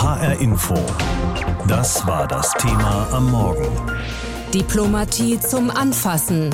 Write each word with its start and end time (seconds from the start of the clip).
HR 0.00 0.40
Info. 0.40 0.74
Das 1.68 2.06
war 2.06 2.26
das 2.26 2.54
Thema 2.54 3.06
am 3.12 3.30
Morgen. 3.30 3.68
Diplomatie 4.54 5.38
zum 5.38 5.70
Anfassen. 5.70 6.48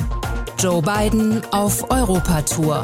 Joe 0.59 0.81
Biden 0.81 1.41
auf 1.51 1.89
Europatour. 1.89 2.83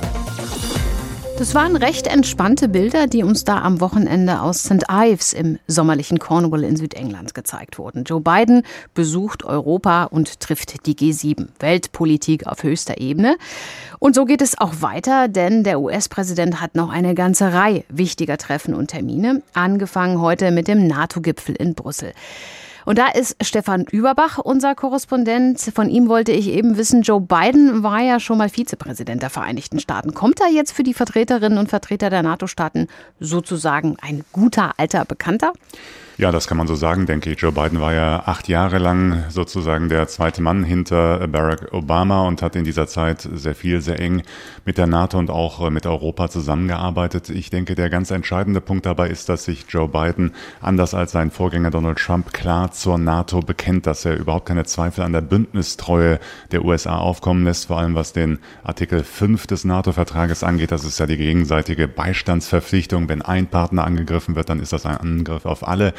Das 1.35 1.55
waren 1.55 1.75
recht 1.75 2.05
entspannte 2.05 2.69
Bilder, 2.69 3.07
die 3.07 3.23
uns 3.23 3.43
da 3.43 3.63
am 3.63 3.81
Wochenende 3.81 4.41
aus 4.41 4.63
St. 4.63 4.85
Ives 4.89 5.33
im 5.33 5.57
sommerlichen 5.65 6.19
Cornwall 6.19 6.63
in 6.63 6.75
Südengland 6.75 7.33
gezeigt 7.33 7.79
wurden. 7.79 8.03
Joe 8.03 8.21
Biden 8.21 8.61
besucht 8.93 9.43
Europa 9.43 10.03
und 10.03 10.39
trifft 10.39 10.85
die 10.85 10.93
G7. 10.93 11.47
Weltpolitik 11.59 12.45
auf 12.45 12.61
höchster 12.61 12.99
Ebene. 12.99 13.37
Und 13.97 14.13
so 14.13 14.25
geht 14.25 14.43
es 14.43 14.57
auch 14.59 14.81
weiter, 14.81 15.27
denn 15.27 15.63
der 15.63 15.81
US-Präsident 15.81 16.61
hat 16.61 16.75
noch 16.75 16.89
eine 16.89 17.15
ganze 17.15 17.51
Reihe 17.51 17.83
wichtiger 17.89 18.37
Treffen 18.37 18.75
und 18.75 18.89
Termine, 18.89 19.41
angefangen 19.53 20.21
heute 20.21 20.51
mit 20.51 20.67
dem 20.67 20.85
NATO-Gipfel 20.85 21.55
in 21.55 21.73
Brüssel. 21.73 22.13
Und 22.85 22.97
da 22.97 23.07
ist 23.07 23.35
Stefan 23.41 23.85
Überbach, 23.85 24.37
unser 24.37 24.75
Korrespondent. 24.75 25.59
Von 25.59 25.89
ihm 25.89 26.09
wollte 26.09 26.31
ich 26.31 26.47
eben 26.49 26.77
wissen, 26.77 27.01
Joe 27.01 27.21
Biden 27.21 27.83
war 27.83 28.01
ja 28.01 28.19
schon 28.19 28.37
mal 28.37 28.49
Vizepräsident 28.49 29.21
der 29.21 29.29
Vereinigten 29.29 29.79
Staaten. 29.79 30.13
Kommt 30.13 30.39
da 30.39 30.47
jetzt 30.47 30.71
für 30.71 30.83
die 30.83 30.93
Vertreterinnen 30.93 31.57
und 31.57 31.69
Vertreter 31.69 32.09
der 32.09 32.23
NATO-Staaten 32.23 32.87
sozusagen 33.19 33.97
ein 34.01 34.23
guter 34.31 34.73
alter 34.77 35.05
Bekannter? 35.05 35.53
Ja, 36.15 36.31
das 36.31 36.47
kann 36.47 36.57
man 36.57 36.67
so 36.67 36.75
sagen, 36.75 37.07
denke 37.07 37.31
ich. 37.31 37.39
Joe 37.39 37.51
Biden 37.51 37.81
war 37.81 37.91
ja 37.91 38.21
acht 38.27 38.47
Jahre 38.47 38.77
lang 38.77 39.23
sozusagen 39.29 39.89
der 39.89 40.07
zweite 40.07 40.43
Mann 40.43 40.63
hinter 40.63 41.27
Barack 41.27 41.73
Obama 41.73 42.27
und 42.27 42.43
hat 42.43 42.55
in 42.55 42.63
dieser 42.63 42.85
Zeit 42.85 43.27
sehr 43.33 43.55
viel, 43.55 43.81
sehr 43.81 43.99
eng 43.99 44.21
mit 44.63 44.77
der 44.77 44.85
NATO 44.85 45.17
und 45.17 45.31
auch 45.31 45.67
mit 45.71 45.87
Europa 45.87 46.29
zusammengearbeitet. 46.29 47.31
Ich 47.31 47.49
denke, 47.49 47.73
der 47.73 47.89
ganz 47.89 48.11
entscheidende 48.11 48.61
Punkt 48.61 48.85
dabei 48.85 49.09
ist, 49.09 49.27
dass 49.27 49.45
sich 49.45 49.65
Joe 49.67 49.87
Biden, 49.87 50.33
anders 50.61 50.93
als 50.93 51.13
sein 51.13 51.31
Vorgänger 51.31 51.71
Donald 51.71 51.97
Trump, 51.97 52.31
klar 52.31 52.71
zur 52.71 52.99
NATO 52.99 53.39
bekennt, 53.39 53.87
dass 53.87 54.05
er 54.05 54.15
überhaupt 54.15 54.45
keine 54.45 54.65
Zweifel 54.65 55.03
an 55.03 55.13
der 55.13 55.21
Bündnistreue 55.21 56.19
der 56.51 56.63
USA 56.63 56.97
aufkommen 56.97 57.43
lässt, 57.43 57.65
vor 57.65 57.79
allem 57.79 57.95
was 57.95 58.13
den 58.13 58.37
Artikel 58.63 59.03
5 59.03 59.47
des 59.47 59.65
NATO-Vertrages 59.65 60.43
angeht. 60.43 60.71
Das 60.71 60.83
ist 60.83 60.99
ja 60.99 61.07
die 61.07 61.17
gegenseitige 61.17 61.87
Beistandsverpflichtung. 61.87 63.09
Wenn 63.09 63.23
ein 63.23 63.47
Partner 63.47 63.83
angegriffen 63.83 64.35
wird, 64.35 64.49
dann 64.49 64.59
ist 64.59 64.73
das 64.73 64.85
ein 64.85 64.97
Angriff 64.97 65.47
auf 65.47 65.67
alle. 65.67 65.95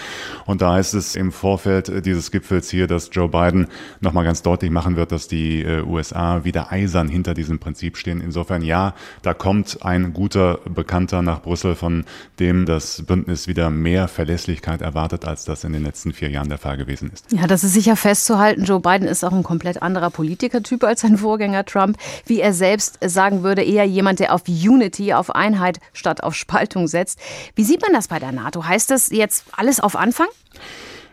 Und 0.46 0.62
da 0.62 0.74
heißt 0.74 0.94
es 0.94 1.16
im 1.16 1.32
Vorfeld 1.32 2.04
dieses 2.04 2.30
Gipfels 2.30 2.70
hier, 2.70 2.86
dass 2.86 3.10
Joe 3.12 3.28
Biden 3.28 3.68
nochmal 4.00 4.24
ganz 4.24 4.42
deutlich 4.42 4.70
machen 4.70 4.96
wird, 4.96 5.12
dass 5.12 5.28
die 5.28 5.62
äh, 5.62 5.82
USA 5.82 6.44
wieder 6.44 6.72
eisern 6.72 7.08
hinter 7.08 7.34
diesem 7.34 7.58
Prinzip 7.58 7.96
stehen. 7.96 8.20
Insofern 8.20 8.62
ja, 8.62 8.94
da 9.22 9.34
kommt 9.34 9.78
ein 9.82 10.12
guter 10.12 10.58
Bekannter 10.64 11.22
nach 11.22 11.42
Brüssel, 11.42 11.74
von 11.74 12.04
dem 12.38 12.66
das 12.66 13.02
Bündnis 13.06 13.48
wieder 13.48 13.70
mehr 13.70 14.08
Verlässlichkeit 14.08 14.82
erwartet, 14.82 15.24
als 15.24 15.44
das 15.44 15.64
in 15.64 15.72
den 15.72 15.82
letzten 15.82 16.12
vier 16.12 16.30
Jahren 16.30 16.48
der 16.48 16.58
Fall 16.58 16.76
gewesen 16.76 17.10
ist. 17.12 17.30
Ja, 17.32 17.46
das 17.46 17.64
ist 17.64 17.74
sicher 17.74 17.96
festzuhalten. 17.96 18.64
Joe 18.64 18.80
Biden 18.80 19.06
ist 19.06 19.24
auch 19.24 19.32
ein 19.32 19.42
komplett 19.42 19.82
anderer 19.82 20.10
Politikertyp 20.10 20.84
als 20.84 21.02
sein 21.02 21.18
Vorgänger 21.18 21.64
Trump. 21.64 21.96
Wie 22.26 22.40
er 22.40 22.52
selbst 22.52 22.98
sagen 23.04 23.42
würde, 23.42 23.62
eher 23.62 23.84
jemand, 23.84 24.20
der 24.20 24.34
auf 24.34 24.42
Unity, 24.48 25.12
auf 25.12 25.34
Einheit 25.34 25.80
statt 25.92 26.22
auf 26.22 26.34
Spaltung 26.34 26.88
setzt. 26.88 27.18
Wie 27.54 27.64
sieht 27.64 27.82
man 27.82 27.92
das 27.92 28.08
bei 28.08 28.18
der 28.18 28.32
NATO? 28.32 28.66
Heißt 28.66 28.90
das 28.90 29.08
jetzt 29.10 29.44
alles 29.56 29.80
auf 29.80 29.93
Anfang? 29.96 30.28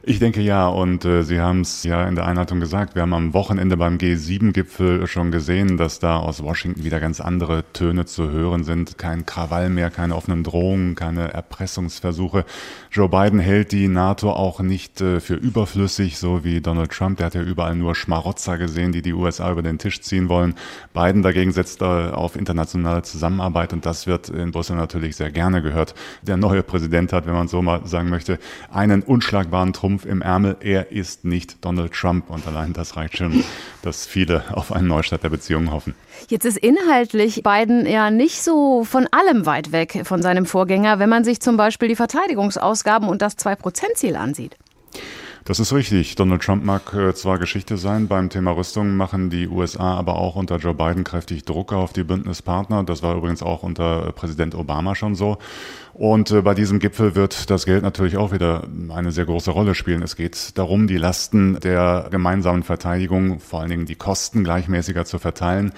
Ich 0.03 0.17
denke 0.17 0.41
ja, 0.41 0.67
und 0.67 1.05
äh, 1.05 1.21
Sie 1.21 1.39
haben 1.39 1.61
es 1.61 1.83
ja 1.83 2.07
in 2.07 2.15
der 2.15 2.25
Einleitung 2.25 2.59
gesagt, 2.59 2.95
wir 2.95 3.03
haben 3.03 3.13
am 3.13 3.35
Wochenende 3.35 3.77
beim 3.77 3.97
G7-Gipfel 3.97 5.05
schon 5.05 5.29
gesehen, 5.29 5.77
dass 5.77 5.99
da 5.99 6.17
aus 6.17 6.41
Washington 6.41 6.83
wieder 6.83 6.99
ganz 6.99 7.21
andere 7.21 7.63
Töne 7.71 8.05
zu 8.07 8.31
hören 8.31 8.63
sind. 8.63 8.97
Kein 8.97 9.27
Krawall 9.27 9.69
mehr, 9.69 9.91
keine 9.91 10.15
offenen 10.15 10.43
Drohungen, 10.43 10.95
keine 10.95 11.31
Erpressungsversuche. 11.31 12.45
Joe 12.89 13.09
Biden 13.09 13.39
hält 13.39 13.73
die 13.73 13.87
NATO 13.87 14.31
auch 14.31 14.59
nicht 14.61 15.01
äh, 15.01 15.19
für 15.19 15.35
überflüssig, 15.35 16.17
so 16.17 16.43
wie 16.43 16.61
Donald 16.61 16.91
Trump. 16.91 17.17
Der 17.17 17.27
hat 17.27 17.35
ja 17.35 17.43
überall 17.43 17.75
nur 17.75 17.93
Schmarotzer 17.93 18.57
gesehen, 18.57 18.93
die 18.93 19.03
die 19.03 19.13
USA 19.13 19.51
über 19.51 19.61
den 19.61 19.77
Tisch 19.77 20.01
ziehen 20.01 20.29
wollen. 20.29 20.55
Biden 20.95 21.21
dagegen 21.21 21.51
setzt 21.51 21.83
äh, 21.83 21.85
auf 21.85 22.35
internationale 22.35 23.03
Zusammenarbeit 23.03 23.71
und 23.71 23.85
das 23.85 24.07
wird 24.07 24.29
in 24.29 24.49
Brüssel 24.49 24.77
natürlich 24.77 25.15
sehr 25.15 25.29
gerne 25.29 25.61
gehört. 25.61 25.93
Der 26.23 26.37
neue 26.37 26.63
Präsident 26.63 27.13
hat, 27.13 27.27
wenn 27.27 27.35
man 27.35 27.47
so 27.47 27.61
mal 27.61 27.85
sagen 27.85 28.09
möchte, 28.09 28.39
einen 28.71 29.03
unschlagbaren 29.03 29.73
Trumpf 29.73 29.90
Trumpf 29.91 30.05
im 30.05 30.21
Ärmel, 30.21 30.55
er 30.61 30.91
ist 30.93 31.25
nicht 31.25 31.65
Donald 31.65 31.91
Trump. 31.91 32.29
Und 32.29 32.47
allein 32.47 32.71
das 32.71 32.95
reicht 32.95 33.17
schon, 33.17 33.43
dass 33.81 34.05
viele 34.05 34.43
auf 34.55 34.71
einen 34.71 34.87
Neustart 34.87 35.23
der 35.23 35.29
Beziehungen 35.29 35.71
hoffen. 35.71 35.95
Jetzt 36.29 36.45
ist 36.45 36.57
inhaltlich 36.57 37.43
Biden 37.43 37.85
ja 37.85 38.09
nicht 38.09 38.41
so 38.41 38.85
von 38.85 39.07
allem 39.11 39.45
weit 39.45 39.73
weg 39.73 40.03
von 40.05 40.21
seinem 40.21 40.45
Vorgänger, 40.45 40.99
wenn 40.99 41.09
man 41.09 41.25
sich 41.25 41.41
zum 41.41 41.57
Beispiel 41.57 41.89
die 41.89 41.97
Verteidigungsausgaben 41.97 43.09
und 43.09 43.21
das 43.21 43.37
2-Prozent-Ziel 43.37 44.15
ansieht. 44.15 44.55
Das 45.43 45.59
ist 45.59 45.73
richtig. 45.73 46.15
Donald 46.15 46.43
Trump 46.43 46.63
mag 46.63 46.93
äh, 46.93 47.15
zwar 47.15 47.39
Geschichte 47.39 47.75
sein, 47.77 48.07
beim 48.07 48.29
Thema 48.29 48.51
Rüstung 48.51 48.95
machen 48.95 49.31
die 49.31 49.47
USA 49.47 49.95
aber 49.95 50.15
auch 50.17 50.35
unter 50.35 50.57
Joe 50.57 50.75
Biden 50.75 51.03
kräftig 51.03 51.45
Druck 51.45 51.73
auf 51.73 51.93
die 51.93 52.03
Bündnispartner. 52.03 52.83
Das 52.83 53.01
war 53.01 53.15
übrigens 53.15 53.41
auch 53.41 53.63
unter 53.63 54.11
Präsident 54.11 54.53
Obama 54.53 54.93
schon 54.93 55.15
so. 55.15 55.39
Und 56.01 56.31
äh, 56.31 56.41
bei 56.41 56.55
diesem 56.55 56.79
Gipfel 56.79 57.13
wird 57.13 57.51
das 57.51 57.65
Geld 57.65 57.83
natürlich 57.83 58.17
auch 58.17 58.31
wieder 58.31 58.67
eine 58.89 59.11
sehr 59.11 59.25
große 59.25 59.51
Rolle 59.51 59.75
spielen. 59.75 60.01
Es 60.01 60.15
geht 60.15 60.57
darum, 60.57 60.87
die 60.87 60.97
Lasten 60.97 61.59
der 61.59 62.07
gemeinsamen 62.09 62.63
Verteidigung, 62.63 63.39
vor 63.39 63.59
allen 63.59 63.69
Dingen 63.69 63.85
die 63.85 63.93
Kosten 63.93 64.43
gleichmäßiger 64.43 65.05
zu 65.05 65.19
verteilen. 65.19 65.73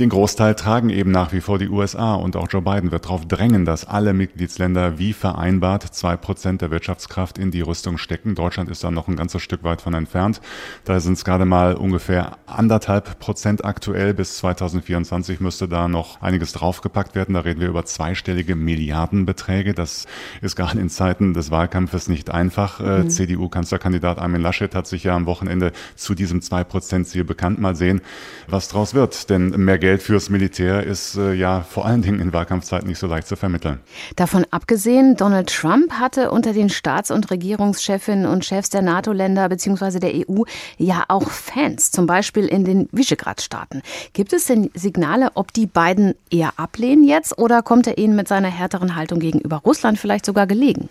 Den 0.00 0.08
Großteil 0.08 0.56
tragen 0.56 0.90
eben 0.90 1.12
nach 1.12 1.32
wie 1.32 1.40
vor 1.40 1.60
die 1.60 1.68
USA 1.68 2.14
und 2.14 2.34
auch 2.34 2.48
Joe 2.50 2.62
Biden 2.62 2.90
wird 2.90 3.04
darauf 3.04 3.28
drängen, 3.28 3.64
dass 3.64 3.84
alle 3.84 4.12
Mitgliedsländer 4.12 4.98
wie 4.98 5.12
vereinbart 5.12 5.84
zwei 5.94 6.16
Prozent 6.16 6.62
der 6.62 6.72
Wirtschaftskraft 6.72 7.38
in 7.38 7.52
die 7.52 7.60
Rüstung 7.60 7.96
stecken. 7.96 8.34
Deutschland 8.34 8.70
ist 8.70 8.82
da 8.82 8.90
noch 8.90 9.06
ein 9.06 9.14
ganzes 9.14 9.40
Stück 9.40 9.62
weit 9.62 9.82
von 9.82 9.94
entfernt. 9.94 10.40
Da 10.84 10.98
sind 10.98 11.12
es 11.12 11.24
gerade 11.24 11.44
mal 11.44 11.76
ungefähr 11.76 12.38
anderthalb 12.46 13.20
Prozent 13.20 13.64
aktuell. 13.64 14.14
Bis 14.14 14.38
2024 14.38 15.38
müsste 15.38 15.68
da 15.68 15.86
noch 15.86 16.20
einiges 16.22 16.54
draufgepackt 16.54 17.14
werden. 17.14 17.34
Da 17.34 17.42
reden 17.42 17.60
wir 17.60 17.68
über 17.68 17.84
zweistellige 17.84 18.56
Milliardenbeträge. 18.56 19.59
Beiträge. 19.60 19.74
Das 19.74 20.06
ist 20.40 20.56
gerade 20.56 20.78
in 20.78 20.88
Zeiten 20.88 21.34
des 21.34 21.50
Wahlkampfes 21.50 22.08
nicht 22.08 22.30
einfach. 22.30 22.80
Äh, 22.80 23.02
mhm. 23.02 23.10
CDU-Kanzlerkandidat 23.10 24.18
Armin 24.18 24.40
Laschet 24.40 24.74
hat 24.74 24.86
sich 24.86 25.04
ja 25.04 25.14
am 25.14 25.26
Wochenende 25.26 25.72
zu 25.96 26.14
diesem 26.14 26.40
2-Prozent-Ziel 26.40 27.24
bekannt. 27.24 27.60
Mal 27.60 27.76
sehen, 27.76 28.00
was 28.48 28.68
draus 28.68 28.94
wird. 28.94 29.30
Denn 29.30 29.50
mehr 29.50 29.78
Geld 29.78 30.02
fürs 30.02 30.30
Militär 30.30 30.84
ist 30.84 31.16
äh, 31.16 31.32
ja 31.32 31.60
vor 31.60 31.86
allen 31.86 32.02
Dingen 32.02 32.20
in 32.20 32.32
Wahlkampfzeiten 32.32 32.88
nicht 32.88 32.98
so 32.98 33.06
leicht 33.06 33.26
zu 33.26 33.36
vermitteln. 33.36 33.80
Davon 34.16 34.46
abgesehen, 34.50 35.16
Donald 35.16 35.48
Trump 35.48 35.92
hatte 35.92 36.30
unter 36.30 36.52
den 36.52 36.68
Staats- 36.68 37.10
und 37.10 37.30
Regierungschefinnen 37.30 38.26
und 38.26 38.44
Chefs 38.44 38.70
der 38.70 38.82
NATO-Länder 38.82 39.48
bzw. 39.48 39.98
der 39.98 40.12
EU 40.14 40.44
ja 40.78 41.04
auch 41.08 41.30
Fans, 41.30 41.90
zum 41.90 42.06
Beispiel 42.06 42.46
in 42.46 42.64
den 42.64 42.88
Visegrad-Staaten. 42.92 43.82
Gibt 44.12 44.32
es 44.32 44.46
denn 44.46 44.70
Signale, 44.74 45.30
ob 45.34 45.52
die 45.52 45.66
beiden 45.66 46.14
eher 46.30 46.52
ablehnen 46.56 47.04
jetzt 47.04 47.38
oder 47.38 47.62
kommt 47.62 47.86
er 47.86 47.98
ihnen 47.98 48.16
mit 48.16 48.28
seiner 48.28 48.48
härteren 48.48 48.96
Haltung 48.96 49.18
gegenüber? 49.18 49.39
Gegenüber 49.40 49.62
Russland 49.64 49.98
vielleicht 49.98 50.26
sogar 50.26 50.46
gelegen? 50.46 50.88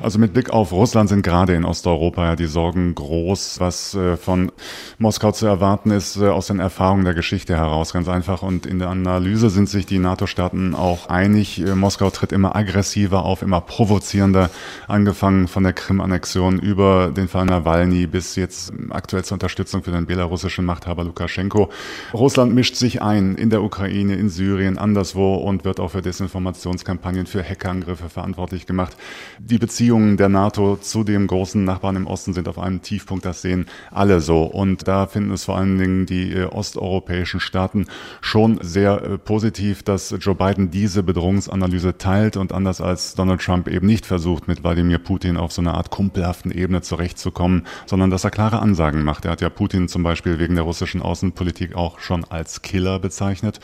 Also 0.00 0.18
mit 0.18 0.32
Blick 0.32 0.50
auf 0.50 0.72
Russland 0.72 1.08
sind 1.08 1.22
gerade 1.22 1.54
in 1.54 1.64
Osteuropa 1.64 2.24
ja 2.24 2.36
die 2.36 2.46
Sorgen 2.46 2.94
groß. 2.94 3.60
Was 3.60 3.94
äh, 3.94 4.16
von 4.16 4.50
Moskau 4.98 5.32
zu 5.32 5.46
erwarten 5.46 5.90
ist, 5.90 6.16
äh, 6.16 6.28
aus 6.28 6.46
den 6.46 6.60
Erfahrungen 6.60 7.04
der 7.04 7.14
Geschichte 7.14 7.56
heraus, 7.56 7.92
ganz 7.92 8.08
einfach. 8.08 8.42
Und 8.42 8.66
in 8.66 8.78
der 8.78 8.88
Analyse 8.88 9.50
sind 9.50 9.68
sich 9.68 9.86
die 9.86 9.98
NATO-Staaten 9.98 10.74
auch 10.74 11.08
einig. 11.08 11.60
Äh, 11.60 11.74
Moskau 11.74 12.10
tritt 12.10 12.32
immer 12.32 12.56
aggressiver 12.56 13.24
auf, 13.24 13.42
immer 13.42 13.60
provozierender, 13.60 14.50
angefangen 14.88 15.48
von 15.48 15.62
der 15.62 15.72
Krim-Annexion 15.72 16.58
über 16.58 17.10
den 17.14 17.28
Fall 17.28 17.46
Nawalny 17.46 18.06
bis 18.06 18.36
jetzt 18.36 18.72
aktuell 18.90 19.24
zur 19.24 19.36
Unterstützung 19.36 19.82
für 19.82 19.92
den 19.92 20.06
belarussischen 20.06 20.64
Machthaber 20.64 21.04
Lukaschenko. 21.04 21.70
Russland 22.12 22.54
mischt 22.54 22.76
sich 22.76 23.02
ein 23.02 23.36
in 23.36 23.50
der 23.50 23.62
Ukraine, 23.62 24.14
in 24.16 24.28
Syrien, 24.28 24.78
anderswo 24.78 25.34
und 25.36 25.64
wird 25.64 25.78
auch 25.78 25.92
für 25.92 26.02
Desinformationskampagnen, 26.02 27.26
für 27.26 27.42
Hackerangriffe 27.42 28.08
verantwortlich 28.08 28.66
gemacht. 28.66 28.96
Die 29.38 29.58
Beziehungen 29.60 30.16
der 30.16 30.28
NATO 30.28 30.76
zu 30.76 31.04
dem 31.04 31.26
großen 31.26 31.62
Nachbarn 31.64 31.96
im 31.96 32.06
Osten 32.06 32.32
sind 32.32 32.48
auf 32.48 32.58
einem 32.58 32.82
Tiefpunkt. 32.82 33.24
Das 33.24 33.42
sehen 33.42 33.66
alle 33.90 34.20
so. 34.20 34.42
Und 34.42 34.88
da 34.88 35.06
finden 35.06 35.30
es 35.32 35.44
vor 35.44 35.56
allen 35.56 35.78
Dingen 35.78 36.06
die 36.06 36.32
äh, 36.32 36.46
osteuropäischen 36.46 37.38
Staaten 37.38 37.86
schon 38.20 38.58
sehr 38.62 39.02
äh, 39.02 39.18
positiv, 39.18 39.82
dass 39.82 40.14
Joe 40.18 40.34
Biden 40.34 40.70
diese 40.70 41.02
Bedrohungsanalyse 41.02 41.98
teilt 41.98 42.36
und 42.36 42.52
anders 42.52 42.80
als 42.80 43.14
Donald 43.14 43.40
Trump 43.40 43.68
eben 43.68 43.86
nicht 43.86 44.06
versucht, 44.06 44.48
mit 44.48 44.64
Wladimir 44.64 44.98
Putin 44.98 45.36
auf 45.36 45.52
so 45.52 45.62
einer 45.62 45.74
Art 45.74 45.90
kumpelhaften 45.90 46.50
Ebene 46.50 46.80
zurechtzukommen, 46.82 47.66
sondern 47.86 48.10
dass 48.10 48.24
er 48.24 48.30
klare 48.30 48.60
Ansagen 48.60 49.04
macht. 49.04 49.26
Er 49.26 49.32
hat 49.32 49.40
ja 49.40 49.50
Putin 49.50 49.88
zum 49.88 50.02
Beispiel 50.02 50.38
wegen 50.38 50.54
der 50.54 50.64
russischen 50.64 51.02
Außenpolitik 51.02 51.76
auch 51.76 52.00
schon 52.00 52.24
als 52.24 52.62
Killer 52.62 52.98
bezeichnet. 52.98 53.60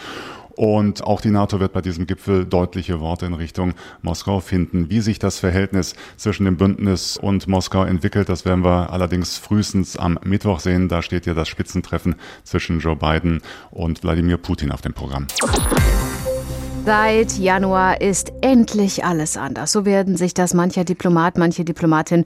Und 0.56 1.05
auch 1.05 1.20
die 1.20 1.31
NATO 1.31 1.61
wird 1.61 1.75
bei 1.75 1.82
diesem 1.82 2.06
Gipfel 2.06 2.47
deutliche 2.47 2.99
Worte 3.00 3.26
in 3.26 3.35
Richtung 3.35 3.75
Moskau 4.00 4.41
finden. 4.41 4.88
Wie 4.88 5.00
sich 5.00 5.19
das 5.19 5.38
Verhältnis 5.38 5.94
zwischen 6.17 6.47
dem 6.47 6.56
Bündnis 6.56 7.19
und 7.19 7.47
Moskau 7.47 7.85
entwickelt, 7.85 8.31
das 8.31 8.47
werden 8.47 8.64
wir 8.64 8.91
allerdings 8.91 9.37
frühestens 9.37 9.99
am 9.99 10.19
Mittwoch 10.25 10.61
sehen. 10.61 10.88
Da 10.88 11.03
steht 11.03 11.26
ja 11.26 11.35
das 11.35 11.49
Spitzentreffen 11.49 12.17
zwischen 12.43 12.81
Joe 12.81 12.97
Biden 12.97 13.43
und 13.70 14.03
Wladimir 14.03 14.38
Putin 14.38 14.73
auf 14.73 14.81
dem 14.81 14.94
Programm. 14.94 15.26
Seit 16.87 17.37
Januar 17.37 18.00
ist 18.00 18.32
endlich 18.41 19.05
alles 19.05 19.37
anders. 19.37 19.73
So 19.73 19.85
werden 19.85 20.17
sich 20.17 20.32
das 20.32 20.55
mancher 20.55 20.85
Diplomat, 20.85 21.37
manche 21.37 21.64
Diplomatin 21.64 22.25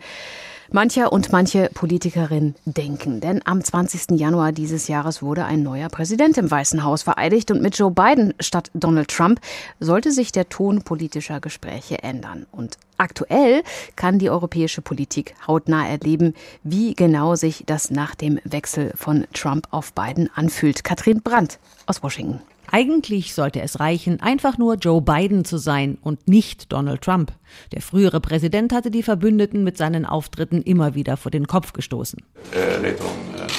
mancher 0.73 1.13
und 1.13 1.33
manche 1.33 1.71
Politikerin 1.75 2.55
denken. 2.65 3.21
Denn 3.21 3.41
am 3.45 3.63
20. 3.63 4.19
Januar 4.19 4.53
dieses 4.53 4.89
Jahres 4.89 5.23
wurde 5.23 5.45
ein 5.45 5.63
neuer 5.63 5.89
Präsident 5.89 6.39
im 6.39 6.51
Weißen 6.51 6.85
Haus 6.85 7.03
vereidigt 7.03 7.51
und 7.51 7.63
mit 7.63 7.77
Joe 7.77 7.91
Biden 7.91 8.35
statt 8.41 8.71
Donald 8.75 9.09
Trump 9.09 9.41
sollte 9.79 10.13
sich 10.13 10.33
der 10.33 10.49
Ton 10.49 10.83
politischer 10.83 11.41
Gespräche 11.41 12.03
ändern. 12.03 12.47
Und 12.53 12.79
aktuell 12.99 13.63
kann 13.97 14.19
die 14.19 14.31
europäische 14.31 14.83
Politik 14.83 15.35
hautnah 15.47 15.89
erleben, 15.89 16.35
wie 16.63 16.95
genau 16.95 17.35
sich 17.35 17.65
das 17.67 17.91
nach 17.91 18.15
dem 18.15 18.39
Wechsel 18.45 18.93
von 18.97 19.27
Trump 19.33 19.69
auf 19.71 19.93
Biden 19.93 20.31
anfühlt. 20.35 20.85
Katrin 20.85 21.23
Brandt 21.23 21.59
aus 21.87 22.03
Washington. 22.03 22.41
Eigentlich 22.73 23.35
sollte 23.35 23.61
es 23.61 23.81
reichen, 23.81 24.21
einfach 24.21 24.57
nur 24.57 24.77
Joe 24.77 25.03
Biden 25.03 25.45
zu 25.45 25.59
sein 25.59 25.99
und 26.03 26.29
nicht 26.29 26.73
Donald 26.73 27.03
Trump. 27.03 27.33
Der 27.73 27.83
frühere 27.83 28.21
Präsident 28.21 28.73
hatte 28.73 28.91
die 28.91 29.03
Verbündeten 29.03 29.65
mit 29.65 29.77
seinen 29.77 30.07
Auftritten 30.07 30.63
immer 30.63 30.95
wieder 30.95 31.17
vor 31.17 31.31
den 31.31 31.47
Kopf 31.49 31.73
gestoßen. 31.73 32.23
Uh, 32.55 32.83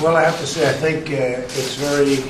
well, 0.01 0.13
I 0.13 0.25
have 0.25 0.39
to 0.39 0.45
say, 0.45 0.61
I 0.61 0.73
think 0.73 1.09
uh, 1.09 1.41
it's 1.57 1.75
very 1.75 2.23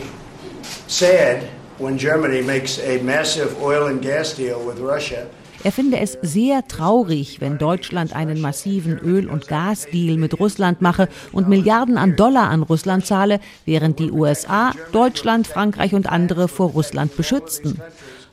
sad 0.87 1.43
when 1.77 1.97
Germany 1.97 2.41
makes 2.41 2.79
a 2.79 3.01
massive 3.03 3.55
oil 3.61 3.87
and 3.87 4.01
gas 4.01 4.35
deal 4.35 4.57
with 4.65 4.79
Russia. 4.79 5.27
Er 5.63 5.71
finde 5.71 5.99
es 5.99 6.17
sehr 6.23 6.67
traurig, 6.67 7.39
wenn 7.39 7.59
Deutschland 7.59 8.15
einen 8.15 8.41
massiven 8.41 8.97
Öl- 8.97 9.29
und 9.29 9.47
Gasdeal 9.47 10.17
mit 10.17 10.39
Russland 10.39 10.81
mache 10.81 11.07
und 11.31 11.49
Milliarden 11.49 11.97
an 11.97 12.15
Dollar 12.15 12.49
an 12.49 12.63
Russland 12.63 13.05
zahle, 13.05 13.39
während 13.65 13.99
die 13.99 14.11
USA, 14.11 14.71
Deutschland, 14.91 15.45
Frankreich 15.45 15.93
und 15.93 16.09
andere 16.09 16.47
vor 16.47 16.71
Russland 16.71 17.15
beschützten. 17.15 17.79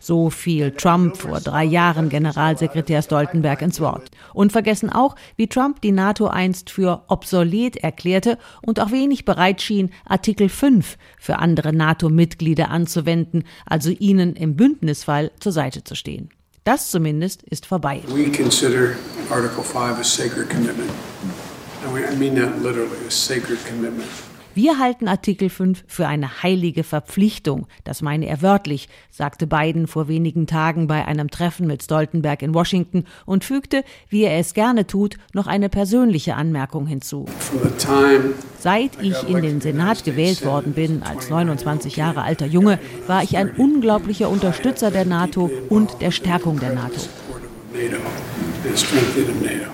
So 0.01 0.31
fiel 0.31 0.71
Trump 0.71 1.19
vor 1.19 1.41
drei 1.41 1.65
Jahren 1.65 2.09
Generalsekretär 2.09 3.03
Stoltenberg 3.03 3.61
ins 3.61 3.81
Wort. 3.81 4.11
Und 4.33 4.53
vergessen 4.53 4.91
auch, 4.91 5.15
wie 5.37 5.49
Trump 5.49 5.83
die 5.83 5.93
NATO 5.93 6.29
einst 6.29 6.71
für 6.71 7.03
obsolet 7.09 7.77
erklärte 7.77 8.39
und 8.63 8.81
auch 8.81 8.91
wenig 8.91 9.27
bereit 9.27 9.61
schien, 9.61 9.91
Artikel 10.07 10.49
5 10.49 10.97
für 11.19 11.41
andere 11.41 11.75
NATO-Mitglieder 11.75 12.71
anzuwenden, 12.71 13.45
also 13.67 13.91
ihnen 13.91 14.35
im 14.35 14.57
Bündnisfall 14.57 15.31
zur 15.41 15.53
Seite 15.53 15.85
zu 15.85 15.95
stehen. 15.95 16.31
Das 16.69 16.91
zumindest 16.91 17.43
ist 17.44 17.65
vorbei. 17.65 18.03
We 18.09 18.31
consider 18.31 18.94
Article 19.31 19.65
5 19.65 20.00
a 20.00 20.05
sacred 20.05 20.50
commitment. 20.50 20.91
I 21.82 22.15
mean 22.17 22.35
that 22.35 22.61
literally, 22.61 23.06
a 23.06 23.11
sacred 23.11 23.59
commitment. 23.65 24.11
Wir 24.59 24.81
halten 24.81 25.07
Artikel 25.07 25.51
5 25.51 25.85
für 25.87 26.09
eine 26.09 26.43
heilige 26.43 26.83
Verpflichtung. 26.83 27.69
Das 27.85 28.03
meine 28.03 28.27
er 28.27 28.43
wörtlich, 28.43 28.89
sagte 29.09 29.47
Biden 29.47 29.87
vor 29.87 30.09
wenigen 30.09 30.49
Tagen 30.49 30.89
bei 30.89 31.05
einem 31.05 31.31
Treffen 31.31 31.69
mit 31.69 31.85
Stoltenberg 31.85 32.43
in 32.43 32.55
Washington 32.55 33.05
und 33.25 33.45
fügte, 33.45 33.85
wie 34.09 34.25
er 34.25 34.37
es 34.37 34.55
gerne 34.55 34.85
tut, 34.89 35.15
noch 35.33 35.47
eine 35.47 35.69
persönliche 35.69 36.35
Anmerkung 36.35 36.89
hinzu. 36.89 37.27
Seit 38.59 39.01
ich 39.01 39.29
in 39.29 39.43
den 39.43 39.61
Senat 39.61 40.03
gewählt 40.03 40.45
worden 40.45 40.73
bin, 40.73 41.05
als 41.05 41.31
29 41.31 41.95
Jahre 41.95 42.23
alter 42.23 42.47
Junge, 42.47 42.81
war 43.07 43.23
ich 43.23 43.37
ein 43.37 43.53
unglaublicher 43.53 44.29
Unterstützer 44.29 44.91
der 44.91 45.05
NATO 45.05 45.49
und 45.69 46.01
der 46.01 46.11
Stärkung 46.11 46.59
der 46.59 46.75
NATO. 46.75 46.99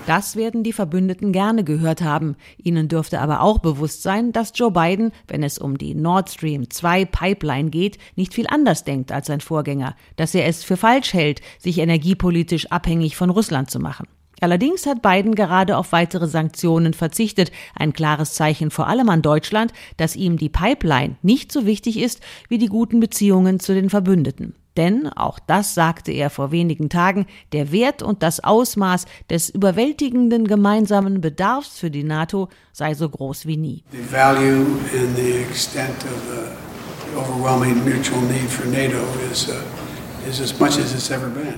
Das 0.06 0.37
werden 0.37 0.62
die 0.62 0.73
Verbündeten 0.73 1.32
gerne 1.32 1.64
gehört 1.64 2.02
haben. 2.02 2.37
Ihnen 2.58 2.88
dürfte 2.88 3.20
aber 3.20 3.41
auch 3.41 3.58
bewusst 3.58 4.02
sein, 4.02 4.32
dass 4.32 4.52
Joe 4.55 4.70
Biden, 4.70 5.12
wenn 5.29 5.43
es 5.43 5.58
um 5.58 5.79
die 5.79 5.94
Nord 5.94 6.31
Stream 6.31 6.69
2 6.69 7.06
Pipeline 7.06 7.70
geht, 7.70 7.99
nicht 8.17 8.35
viel 8.35 8.46
anders 8.46 8.85
denkt 8.85 9.12
als 9.12 9.29
sein 9.29 9.41
Vorgänger, 9.41 9.96
dass 10.17 10.35
er 10.35 10.46
es 10.46 10.62
für 10.62 10.76
falsch 10.76 11.14
hält, 11.14 11.41
sich 11.58 11.79
energiepolitisch 11.79 12.70
abhängig 12.70 13.17
von 13.17 13.31
Russland 13.31 13.70
zu 13.70 13.79
machen. 13.79 14.06
Allerdings 14.41 14.85
hat 14.85 15.00
Biden 15.00 15.35
gerade 15.35 15.79
auf 15.79 15.93
weitere 15.93 16.26
Sanktionen 16.26 16.93
verzichtet, 16.93 17.50
ein 17.75 17.94
klares 17.94 18.35
Zeichen 18.35 18.70
vor 18.70 18.88
allem 18.88 19.08
an 19.08 19.23
Deutschland, 19.23 19.73
dass 19.97 20.17
ihm 20.17 20.37
die 20.37 20.50
Pipeline 20.50 21.17
nicht 21.23 21.50
so 21.50 21.64
wichtig 21.64 21.99
ist 21.99 22.20
wie 22.49 22.58
die 22.58 22.67
guten 22.67 23.00
Beziehungen 23.00 23.58
zu 23.58 23.73
den 23.75 23.88
Verbündeten. 23.88 24.55
Denn, 24.76 25.09
auch 25.09 25.38
das 25.38 25.75
sagte 25.75 26.12
er 26.12 26.31
vor 26.31 26.50
wenigen 26.50 26.88
Tagen, 26.88 27.26
der 27.53 27.71
Wert 27.71 28.03
und 28.03 28.23
das 28.23 28.41
Ausmaß 28.41 29.06
des 29.31 29.50
überwältigenden 29.50 30.47
gemeinsamen 30.47 31.21
Bedarfs 31.21 31.79
für 31.79 31.91
die 31.91 32.05
NATO 32.05 32.49
sei 32.73 32.94
so 32.94 33.09
groß 33.09 33.47
wie 33.47 33.56
nie. 33.56 33.85
The 33.93 34.12
value 34.12 34.67
and 34.99 35.17
the 35.17 35.43
extent 35.49 36.05
of 36.05 36.21
the 36.29 37.17
overwhelming 37.17 37.85
mutual 37.85 38.21
need 38.23 38.50
for 38.50 38.67
NATO 38.67 38.99
is 39.31 39.49
uh 39.49 39.84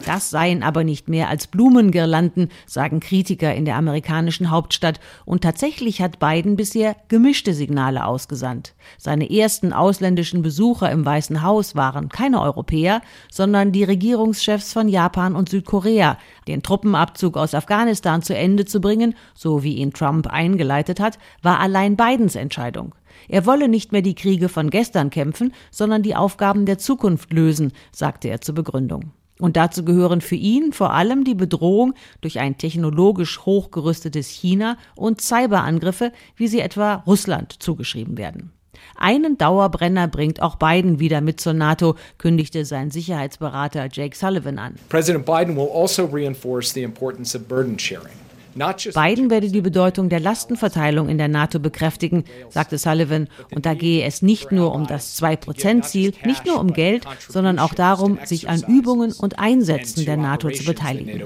das 0.05 0.31
seien 0.31 0.63
aber 0.63 0.85
nicht 0.85 1.09
mehr 1.09 1.29
als 1.29 1.47
Blumengirlanden, 1.47 2.51
sagen 2.67 3.01
Kritiker 3.01 3.55
in 3.55 3.65
der 3.65 3.77
amerikanischen 3.77 4.51
Hauptstadt. 4.51 5.01
Und 5.25 5.43
tatsächlich 5.43 6.01
hat 6.01 6.19
Biden 6.19 6.57
bisher 6.57 6.97
gemischte 7.09 7.55
Signale 7.55 8.05
ausgesandt. 8.05 8.75
Seine 8.99 9.31
ersten 9.31 9.73
ausländischen 9.73 10.43
Besucher 10.43 10.91
im 10.91 11.05
Weißen 11.05 11.43
Haus 11.43 11.75
waren 11.75 12.09
keine 12.09 12.41
Europäer, 12.41 13.03
sondern 13.31 13.73
die 13.73 13.85
Regierungschefs 13.85 14.73
von 14.73 14.89
Japan 14.89 15.37
und 15.37 15.49
Südkorea. 15.49 16.19
Den 16.49 16.63
Truppenabzug 16.63 17.37
aus 17.37 17.55
Afghanistan 17.55 18.23
zu 18.23 18.37
Ende 18.37 18.65
zu 18.65 18.81
bringen, 18.81 19.15
so 19.35 19.63
wie 19.63 19.77
ihn 19.77 19.93
Trump 19.93 20.27
eingeleitet 20.27 21.01
hat, 21.01 21.19
war 21.43 21.61
allein 21.61 21.97
Bidens 21.97 22.35
Entscheidung. 22.37 22.95
Er 23.29 23.47
wolle 23.47 23.69
nicht 23.69 23.93
mehr 23.93 24.03
die 24.03 24.15
Kriege 24.15 24.49
von 24.49 24.71
gestern 24.71 25.11
kämpfen, 25.11 25.53
sondern 25.71 26.03
die 26.03 26.17
Aufgaben 26.17 26.67
der 26.67 26.79
Zukunft 26.79 27.33
lösen, 27.33 27.73
sagte 27.93 28.29
er 28.29 28.41
zur 28.41 28.55
Begründung. 28.55 29.13
Und 29.39 29.57
dazu 29.57 29.85
gehören 29.85 30.21
für 30.21 30.35
ihn 30.35 30.73
vor 30.73 30.93
allem 30.93 31.25
die 31.25 31.35
Bedrohung 31.35 31.95
durch 32.23 32.39
ein 32.39 32.57
technologisch 32.57 33.41
hochgerüstetes 33.45 34.29
China 34.29 34.79
und 34.95 35.21
Cyberangriffe, 35.21 36.13
wie 36.37 36.49
sie 36.49 36.61
etwa 36.61 37.03
Russland 37.07 37.63
zugeschrieben 37.63 38.17
werden. 38.17 38.53
Einen 38.95 39.37
Dauerbrenner 39.37 40.09
bringt 40.09 40.41
auch 40.41 40.57
Biden 40.57 41.01
wieder 41.01 41.21
mit 41.21 41.41
zur 41.41 41.53
NATO, 41.53 41.97
kündigte 42.19 42.65
sein 42.65 42.91
Sicherheitsberater 42.91 43.89
Jake 43.93 44.17
Sullivan 44.17 44.59
an. 44.59 44.75
President 44.89 45.27
Biden 45.27 45.57
will 45.57 45.69
also 45.73 46.07
reinforce 46.07 46.73
the 46.73 46.83
importance 46.83 47.37
of 47.37 47.47
burden 47.47 47.79
sharing. 47.79 48.26
Biden 48.57 49.31
werde 49.31 49.51
die 49.51 49.61
Bedeutung 49.61 50.09
der 50.09 50.21
Lastenverteilung 50.21 51.09
in 51.09 51.19
der 51.19 51.29
NATO 51.29 51.59
bekräftigen, 51.59 52.25
sagte 52.49 52.79
Sullivan. 52.79 53.29
Und 53.55 53.67
da 53.67 53.75
gehe 53.75 54.05
es 54.05 54.23
nicht 54.23 54.53
nur 54.53 54.75
um 54.75 54.87
das 54.87 55.21
2-Prozent-Ziel, 55.21 56.15
nicht 56.25 56.47
nur 56.47 56.59
um 56.59 56.73
Geld, 56.73 57.07
sondern 57.29 57.59
auch 57.59 57.75
darum, 57.75 58.19
sich 58.25 58.49
an 58.49 58.63
Übungen 58.67 59.13
und 59.13 59.39
Einsätzen 59.39 60.05
der 60.05 60.17
NATO 60.17 60.51
zu 60.51 60.65
beteiligen. 60.65 61.23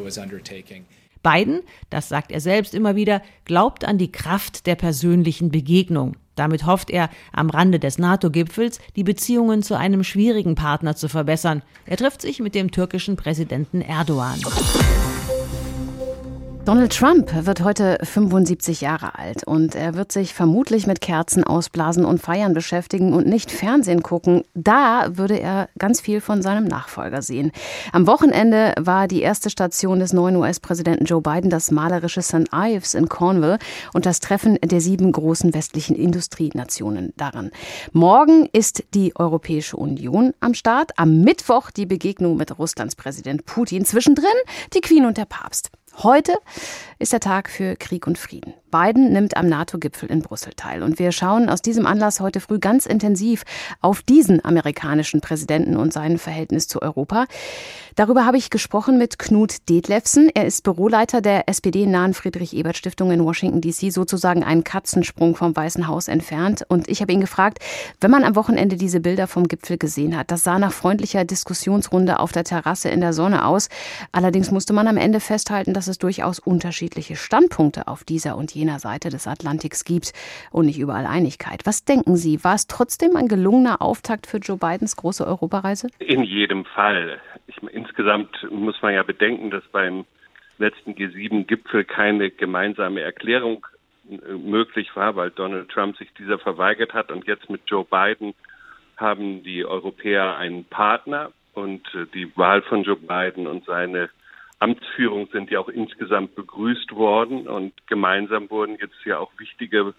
Biden, 1.23 1.61
das 1.91 2.09
sagt 2.09 2.33
er 2.33 2.41
selbst 2.41 2.75
immer 2.75 2.97
wieder, 2.97 3.23
glaubt 3.45 3.85
an 3.85 3.99
die 3.99 4.11
Kraft 4.11 4.67
der 4.67 4.75
persönlichen 4.75 5.51
Begegnung. 5.51 6.17
Damit 6.35 6.65
hofft 6.65 6.91
er, 6.91 7.11
am 7.33 7.51
Rande 7.51 7.79
des 7.79 7.99
NATO-Gipfels 7.99 8.81
die 8.97 9.05
Beziehungen 9.05 9.63
zu 9.63 9.77
einem 9.77 10.05
schwierigen 10.05 10.55
Partner 10.55 10.97
zu 10.97 11.09
verbessern. 11.09 11.63
Er 11.85 11.99
trifft 11.99 12.23
sich 12.23 12.41
mit 12.41 12.55
dem 12.55 12.71
türkischen 12.71 13.17
Präsidenten 13.17 13.83
Erdogan. 13.83 14.41
Donald 16.71 16.97
Trump 16.97 17.47
wird 17.47 17.65
heute 17.65 17.99
75 18.01 18.81
Jahre 18.81 19.19
alt 19.19 19.43
und 19.43 19.75
er 19.75 19.95
wird 19.95 20.13
sich 20.13 20.35
vermutlich 20.35 20.87
mit 20.87 21.01
Kerzen 21.01 21.43
ausblasen 21.43 22.05
und 22.05 22.23
Feiern 22.23 22.55
beschäftigen 22.55 23.13
und 23.13 23.27
nicht 23.27 23.51
Fernsehen 23.51 24.05
gucken. 24.05 24.45
Da 24.55 25.17
würde 25.17 25.41
er 25.41 25.69
ganz 25.79 26.01
viel 26.01 26.21
von 26.21 26.43
seinem 26.43 26.69
Nachfolger 26.69 27.23
sehen. 27.23 27.51
Am 27.91 28.07
Wochenende 28.07 28.75
war 28.79 29.09
die 29.09 29.21
erste 29.21 29.51
Station 29.51 29.99
des 29.99 30.13
neuen 30.13 30.37
US-Präsidenten 30.37 31.07
Joe 31.07 31.21
Biden 31.21 31.51
das 31.51 31.73
malerische 31.73 32.23
St. 32.23 32.47
Ives 32.55 32.95
in 32.95 33.09
Cornwall 33.09 33.59
und 33.93 34.07
das 34.07 34.21
Treffen 34.21 34.57
der 34.63 34.81
sieben 34.81 35.11
großen 35.11 35.53
westlichen 35.53 35.97
Industrienationen 35.97 37.13
daran. 37.17 37.51
Morgen 37.91 38.49
ist 38.53 38.85
die 38.95 39.17
Europäische 39.17 39.77
Union 39.77 40.35
am 40.39 40.55
Start, 40.55 40.93
am 41.01 41.23
Mittwoch 41.23 41.73
die 41.73 41.87
Begegnung 41.87 42.37
mit 42.37 42.61
Russlands 42.61 42.95
Präsident 42.95 43.45
Putin, 43.45 43.85
zwischendrin 43.85 44.27
die 44.73 44.81
Queen 44.81 45.05
und 45.05 45.17
der 45.17 45.25
Papst. 45.25 45.73
Heute 45.99 46.35
ist 46.99 47.13
der 47.13 47.21
Tag 47.21 47.51
für 47.51 47.77
Krieg 47.77 48.07
und 48.07 48.19
Frieden. 48.19 48.55
Biden 48.71 49.13
nimmt 49.13 49.37
am 49.37 49.49
NATO-Gipfel 49.49 50.11
in 50.11 50.23
Brüssel 50.23 50.53
teil. 50.55 50.83
Und 50.83 50.99
wir 50.99 51.13
schauen 51.13 51.49
aus 51.49 51.63
diesem 51.63 51.87
Anlass 51.87 52.21
heute 52.21 52.41
früh 52.41 52.59
ganz 52.59 52.87
intensiv 52.87 53.43
auf 53.81 54.03
diesen 54.03 54.45
amerikanischen 54.45 55.21
Präsidenten 55.21 55.77
und 55.77 55.93
sein 55.93 56.19
Verhältnis 56.19 56.69
zu 56.69 56.81
Europa. 56.81 57.27
Darüber 57.97 58.25
habe 58.25 58.37
ich 58.37 58.51
gesprochen 58.51 58.99
mit 58.99 59.19
Knut 59.19 59.69
Detlefsen. 59.69 60.31
Er 60.33 60.47
ist 60.47 60.63
Büroleiter 60.63 61.21
der 61.21 61.49
SPD-nahen 61.49 62.15
Friedrich-Ebert-Stiftung 62.15 63.11
in 63.11 63.25
Washington, 63.25 63.61
D.C., 63.61 63.91
sozusagen 63.91 64.45
einen 64.45 64.63
Katzensprung 64.63 65.35
vom 65.35 65.57
Weißen 65.57 65.89
Haus 65.89 66.09
entfernt. 66.09 66.65
Und 66.69 66.89
ich 66.89 67.03
habe 67.03 67.13
ihn 67.13 67.21
gefragt, 67.21 67.59
wenn 68.01 68.11
man 68.11 68.25
am 68.25 68.37
Wochenende 68.37 68.77
diese 68.77 69.01
Bilder 69.01 69.27
vom 69.27 69.49
Gipfel 69.49 69.77
gesehen 69.77 70.17
hat, 70.17 70.31
das 70.31 70.45
sah 70.45 70.59
nach 70.59 70.73
freundlicher 70.73 71.25
Diskussionsrunde 71.25 72.21
auf 72.21 72.31
der 72.33 72.45
Terrasse 72.45 72.89
in 72.91 73.01
der 73.01 73.13
Sonne 73.13 73.45
aus. 73.45 73.69
Allerdings 74.13 74.51
musste 74.51 74.73
man 74.73 74.87
am 74.87 74.97
Ende 74.97 75.19
festhalten, 75.19 75.75
dass 75.81 75.89
es 75.89 75.97
durchaus 75.97 76.39
unterschiedliche 76.41 77.17
Standpunkte 77.17 77.89
auf 77.89 78.05
dieser 78.05 78.37
und 78.37 78.53
jener 78.53 78.79
Seite 78.79 79.09
des 79.09 79.27
Atlantiks 79.27 79.87
gibt 79.87 80.13
und 80.53 80.67
nicht 80.67 80.79
überall 80.79 81.07
Einigkeit. 81.07 81.63
Was 81.65 81.87
denken 81.87 82.17
Sie, 82.17 82.45
war 82.45 82.55
es 82.55 82.67
trotzdem 82.67 83.17
ein 83.17 83.29
gelungener 83.29 83.81
Auftakt 83.81 84.27
für 84.27 84.37
Joe 84.37 84.59
Bidens 84.59 84.95
große 84.97 85.27
Europareise? 85.27 85.89
In 85.99 86.23
jedem 86.23 86.67
Fall. 86.67 87.19
Ich, 87.47 87.57
insgesamt 87.73 88.29
muss 88.51 88.83
man 88.83 88.93
ja 88.93 89.03
bedenken, 89.03 89.51
dass 89.51 89.65
beim 89.73 90.05
letzten 90.59 90.93
G7-Gipfel 90.93 91.85
keine 91.85 92.31
gemeinsame 92.31 93.01
Erklärung 93.01 93.67
äh, 94.11 94.33
möglich 94.35 94.95
war, 94.95 95.17
weil 95.17 95.31
Donald 95.31 95.71
Trump 95.71 95.97
sich 95.97 96.13
dieser 96.19 96.39
verweigert 96.39 96.93
hat. 96.93 97.11
Und 97.11 97.27
jetzt 97.27 97.49
mit 97.49 97.63
Joe 97.65 97.87
Biden 97.87 98.35
haben 98.99 99.43
die 99.45 99.65
Europäer 99.65 100.37
einen 100.37 100.67
Partner 100.67 101.33
und 101.55 101.87
äh, 101.95 102.05
die 102.13 102.37
Wahl 102.37 102.61
von 102.61 102.83
Joe 102.83 102.97
Biden 102.97 103.47
und 103.47 103.65
seine 103.65 104.11
Amtsführung 104.61 105.29
sind 105.33 105.51
ja 105.51 105.59
auch 105.59 105.69
insgesamt 105.69 106.35
begrüßt 106.35 106.95
worden 106.95 107.49
und 107.49 107.73
gemeinsam 107.87 108.49
wurden 108.51 108.77
jetzt 108.79 109.05
ja 109.05 109.19
auch 109.19 109.33
wichtige 109.39 109.95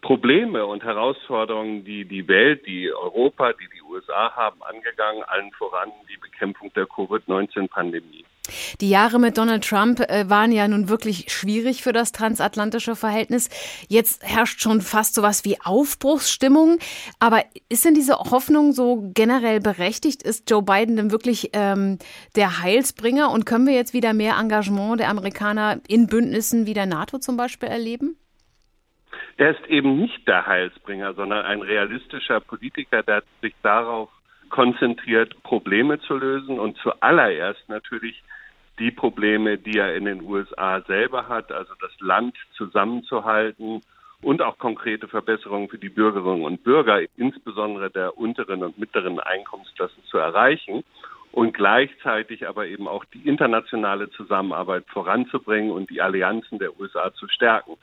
Probleme 0.00 0.64
und 0.64 0.82
Herausforderungen, 0.82 1.84
die 1.84 2.04
die 2.04 2.26
Welt, 2.26 2.66
die 2.66 2.90
Europa, 2.92 3.52
die 3.52 3.68
die 3.74 3.82
USA 3.82 4.34
haben, 4.34 4.62
angegangen, 4.62 5.22
allen 5.24 5.52
voran 5.52 5.90
die 6.08 6.16
Bekämpfung 6.16 6.72
der 6.74 6.86
Covid-19-Pandemie. 6.86 8.24
Die 8.80 8.90
Jahre 8.90 9.18
mit 9.18 9.38
Donald 9.38 9.64
Trump 9.64 10.00
äh, 10.00 10.28
waren 10.28 10.52
ja 10.52 10.68
nun 10.68 10.88
wirklich 10.88 11.30
schwierig 11.30 11.82
für 11.82 11.92
das 11.92 12.12
transatlantische 12.12 12.96
Verhältnis. 12.96 13.48
Jetzt 13.88 14.22
herrscht 14.22 14.60
schon 14.60 14.80
fast 14.80 15.14
so 15.14 15.22
was 15.22 15.44
wie 15.44 15.56
Aufbruchsstimmung. 15.62 16.78
Aber 17.20 17.42
ist 17.68 17.84
denn 17.84 17.94
diese 17.94 18.16
Hoffnung 18.18 18.72
so 18.72 19.10
generell 19.14 19.60
berechtigt? 19.60 20.22
Ist 20.22 20.50
Joe 20.50 20.62
Biden 20.62 20.96
denn 20.96 21.10
wirklich 21.10 21.50
ähm, 21.52 21.98
der 22.34 22.62
Heilsbringer? 22.62 23.30
Und 23.30 23.46
können 23.46 23.66
wir 23.66 23.74
jetzt 23.74 23.94
wieder 23.94 24.12
mehr 24.12 24.36
Engagement 24.38 25.00
der 25.00 25.08
Amerikaner 25.08 25.80
in 25.88 26.06
Bündnissen 26.06 26.66
wie 26.66 26.74
der 26.74 26.86
NATO 26.86 27.18
zum 27.18 27.36
Beispiel 27.36 27.68
erleben? 27.68 28.16
Er 29.36 29.50
ist 29.50 29.66
eben 29.68 29.96
nicht 29.98 30.26
der 30.26 30.46
Heilsbringer, 30.46 31.14
sondern 31.14 31.44
ein 31.44 31.60
realistischer 31.60 32.40
Politiker, 32.40 33.02
der 33.02 33.22
sich 33.42 33.54
darauf 33.62 34.08
konzentriert, 34.48 35.42
Probleme 35.42 36.00
zu 36.00 36.16
lösen 36.16 36.58
und 36.58 36.76
zuallererst 36.78 37.68
natürlich 37.68 38.22
die 38.78 38.90
Probleme, 38.90 39.58
die 39.58 39.78
er 39.78 39.94
in 39.94 40.04
den 40.04 40.22
USA 40.22 40.82
selber 40.82 41.28
hat, 41.28 41.50
also 41.52 41.72
das 41.80 41.92
Land 42.00 42.36
zusammenzuhalten 42.56 43.80
und 44.22 44.42
auch 44.42 44.58
konkrete 44.58 45.08
Verbesserungen 45.08 45.68
für 45.68 45.78
die 45.78 45.88
Bürgerinnen 45.88 46.44
und 46.44 46.64
Bürger, 46.64 47.00
insbesondere 47.16 47.90
der 47.90 48.18
unteren 48.18 48.62
und 48.62 48.78
mittleren 48.78 49.20
Einkommensklassen 49.20 50.02
zu 50.04 50.18
erreichen 50.18 50.84
und 51.32 51.52
gleichzeitig 51.52 52.48
aber 52.48 52.66
eben 52.66 52.88
auch 52.88 53.04
die 53.04 53.28
internationale 53.28 54.10
Zusammenarbeit 54.10 54.84
voranzubringen 54.88 55.70
und 55.70 55.90
die 55.90 56.00
Allianzen 56.00 56.58
der 56.58 56.78
USA 56.78 57.12
zu 57.14 57.28
stärken. 57.28 57.76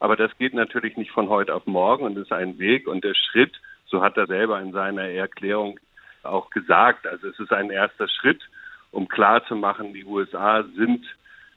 Aber 0.00 0.16
das 0.16 0.36
geht 0.38 0.54
natürlich 0.54 0.96
nicht 0.96 1.10
von 1.10 1.28
heute 1.28 1.54
auf 1.54 1.66
morgen 1.66 2.04
und 2.04 2.18
ist 2.18 2.32
ein 2.32 2.58
Weg 2.58 2.86
und 2.86 3.04
der 3.04 3.14
Schritt, 3.14 3.52
so 3.86 4.02
hat 4.02 4.16
er 4.16 4.26
selber 4.26 4.60
in 4.60 4.72
seiner 4.72 5.08
Erklärung 5.08 5.78
auch 6.22 6.50
gesagt, 6.50 7.06
also 7.06 7.28
es 7.28 7.38
ist 7.38 7.52
ein 7.52 7.70
erster 7.70 8.08
Schritt, 8.08 8.42
um 8.96 9.08
klarzumachen, 9.08 9.92
die 9.92 10.04
USA 10.04 10.64
sind 10.74 11.04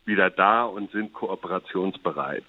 wieder 0.06 0.30
da 0.30 0.66
und 0.66 0.92
sind 0.92 1.14
kooperationsbereit. 1.14 2.44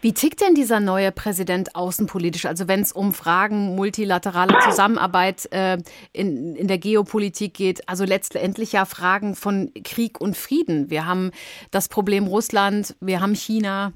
Wie 0.00 0.14
tickt 0.14 0.40
denn 0.40 0.54
dieser 0.54 0.80
neue 0.80 1.12
Präsident 1.12 1.74
außenpolitisch? 1.74 2.46
Also 2.46 2.68
wenn 2.68 2.80
es 2.80 2.92
um 2.92 3.12
Fragen 3.12 3.74
multilateraler 3.76 4.58
Zusammenarbeit 4.60 5.48
äh, 5.50 5.78
in, 6.12 6.56
in 6.56 6.68
der 6.68 6.78
Geopolitik 6.78 7.54
geht, 7.54 7.88
also 7.88 8.04
letztendlich 8.04 8.72
ja 8.72 8.84
Fragen 8.84 9.34
von 9.34 9.72
Krieg 9.84 10.20
und 10.20 10.36
Frieden. 10.36 10.90
Wir 10.90 11.04
haben 11.06 11.32
das 11.70 11.88
Problem 11.88 12.26
Russland, 12.26 12.94
wir 13.00 13.20
haben 13.20 13.34
China. 13.34 13.92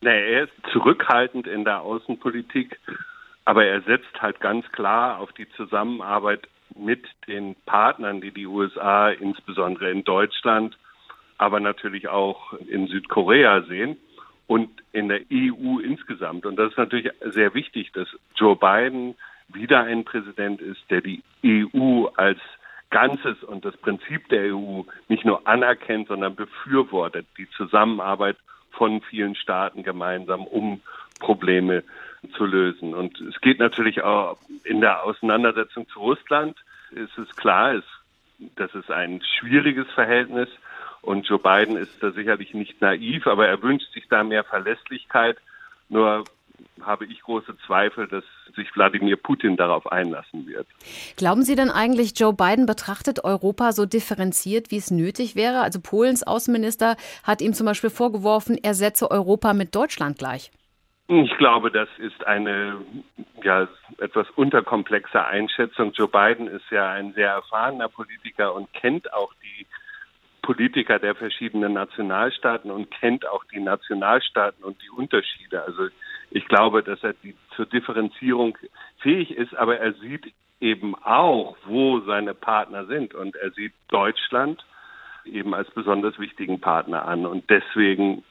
Nee, 0.00 0.32
er 0.32 0.44
ist 0.44 0.52
zurückhaltend 0.72 1.46
in 1.46 1.64
der 1.64 1.80
Außenpolitik, 1.80 2.78
aber 3.44 3.64
er 3.66 3.82
setzt 3.82 4.22
halt 4.22 4.40
ganz 4.40 4.70
klar 4.72 5.18
auf 5.18 5.32
die 5.32 5.48
Zusammenarbeit 5.56 6.46
mit 6.78 7.04
den 7.26 7.56
Partnern, 7.66 8.20
die 8.20 8.30
die 8.30 8.46
USA 8.46 9.10
insbesondere 9.10 9.90
in 9.90 10.04
Deutschland, 10.04 10.78
aber 11.36 11.60
natürlich 11.60 12.08
auch 12.08 12.52
in 12.54 12.88
Südkorea 12.88 13.62
sehen 13.62 13.96
und 14.46 14.70
in 14.92 15.08
der 15.08 15.20
EU 15.32 15.78
insgesamt. 15.78 16.46
Und 16.46 16.56
das 16.56 16.72
ist 16.72 16.78
natürlich 16.78 17.10
sehr 17.32 17.54
wichtig, 17.54 17.92
dass 17.92 18.08
Joe 18.34 18.56
Biden 18.56 19.14
wieder 19.48 19.84
ein 19.84 20.04
Präsident 20.04 20.60
ist, 20.60 20.80
der 20.90 21.00
die 21.00 21.22
EU 21.44 22.06
als 22.16 22.38
Ganzes 22.90 23.42
und 23.44 23.64
das 23.64 23.76
Prinzip 23.76 24.28
der 24.28 24.54
EU 24.54 24.82
nicht 25.08 25.24
nur 25.24 25.46
anerkennt, 25.46 26.08
sondern 26.08 26.34
befürwortet, 26.34 27.26
die 27.36 27.48
Zusammenarbeit 27.50 28.36
von 28.70 29.02
vielen 29.02 29.34
Staaten 29.34 29.82
gemeinsam, 29.82 30.46
um 30.46 30.80
Probleme 31.20 31.84
zu 32.36 32.44
lösen. 32.44 32.94
Und 32.94 33.20
es 33.20 33.40
geht 33.40 33.58
natürlich 33.58 34.02
auch 34.02 34.38
in 34.64 34.80
der 34.80 35.04
Auseinandersetzung 35.04 35.88
zu 35.88 36.00
Russland 36.00 36.56
ist 36.90 37.16
es 37.18 37.34
klar, 37.36 37.74
ist, 37.74 37.88
das 38.56 38.74
ist 38.74 38.90
ein 38.90 39.20
schwieriges 39.38 39.86
Verhältnis 39.94 40.48
und 41.02 41.28
Joe 41.28 41.38
Biden 41.38 41.76
ist 41.76 41.92
da 42.00 42.10
sicherlich 42.12 42.54
nicht 42.54 42.80
naiv, 42.80 43.26
aber 43.26 43.46
er 43.46 43.62
wünscht 43.62 43.92
sich 43.92 44.08
da 44.08 44.24
mehr 44.24 44.44
Verlässlichkeit. 44.44 45.36
Nur 45.88 46.24
habe 46.80 47.06
ich 47.06 47.20
große 47.22 47.56
Zweifel, 47.66 48.08
dass 48.08 48.24
sich 48.54 48.74
Wladimir 48.74 49.16
Putin 49.16 49.56
darauf 49.56 49.90
einlassen 49.90 50.46
wird. 50.46 50.66
Glauben 51.16 51.42
Sie 51.42 51.54
denn 51.54 51.70
eigentlich, 51.70 52.18
Joe 52.18 52.32
Biden 52.32 52.66
betrachtet 52.66 53.24
Europa 53.24 53.72
so 53.72 53.86
differenziert, 53.86 54.70
wie 54.70 54.76
es 54.76 54.90
nötig 54.90 55.36
wäre? 55.36 55.60
Also 55.60 55.80
Polens 55.80 56.24
Außenminister 56.24 56.96
hat 57.22 57.42
ihm 57.42 57.54
zum 57.54 57.66
Beispiel 57.66 57.90
vorgeworfen, 57.90 58.58
er 58.60 58.74
setze 58.74 59.10
Europa 59.10 59.54
mit 59.54 59.74
Deutschland 59.74 60.18
gleich. 60.18 60.50
Ich 61.10 61.38
glaube, 61.38 61.70
das 61.70 61.88
ist 61.96 62.26
eine 62.26 62.84
ja, 63.42 63.66
etwas 63.96 64.28
unterkomplexe 64.36 65.24
Einschätzung. 65.24 65.92
Joe 65.92 66.06
Biden 66.06 66.48
ist 66.48 66.70
ja 66.70 66.90
ein 66.90 67.14
sehr 67.14 67.30
erfahrener 67.30 67.88
Politiker 67.88 68.54
und 68.54 68.70
kennt 68.74 69.10
auch 69.14 69.32
die 69.42 69.66
Politiker 70.42 70.98
der 70.98 71.14
verschiedenen 71.14 71.72
Nationalstaaten 71.72 72.70
und 72.70 72.90
kennt 72.90 73.26
auch 73.26 73.42
die 73.44 73.60
Nationalstaaten 73.60 74.62
und 74.62 74.82
die 74.82 74.90
Unterschiede. 74.90 75.62
Also 75.62 75.88
ich 76.30 76.46
glaube, 76.46 76.82
dass 76.82 77.02
er 77.02 77.14
die, 77.14 77.34
zur 77.56 77.64
Differenzierung 77.64 78.58
fähig 78.98 79.30
ist, 79.30 79.56
aber 79.56 79.78
er 79.78 79.94
sieht 79.94 80.30
eben 80.60 80.94
auch, 80.94 81.56
wo 81.64 82.00
seine 82.00 82.34
Partner 82.34 82.84
sind. 82.84 83.14
Und 83.14 83.34
er 83.36 83.50
sieht 83.52 83.72
Deutschland 83.88 84.62
eben 85.24 85.54
als 85.54 85.70
besonders 85.70 86.18
wichtigen 86.18 86.60
Partner 86.60 87.06
an. 87.06 87.24
Und 87.24 87.48
deswegen 87.48 88.24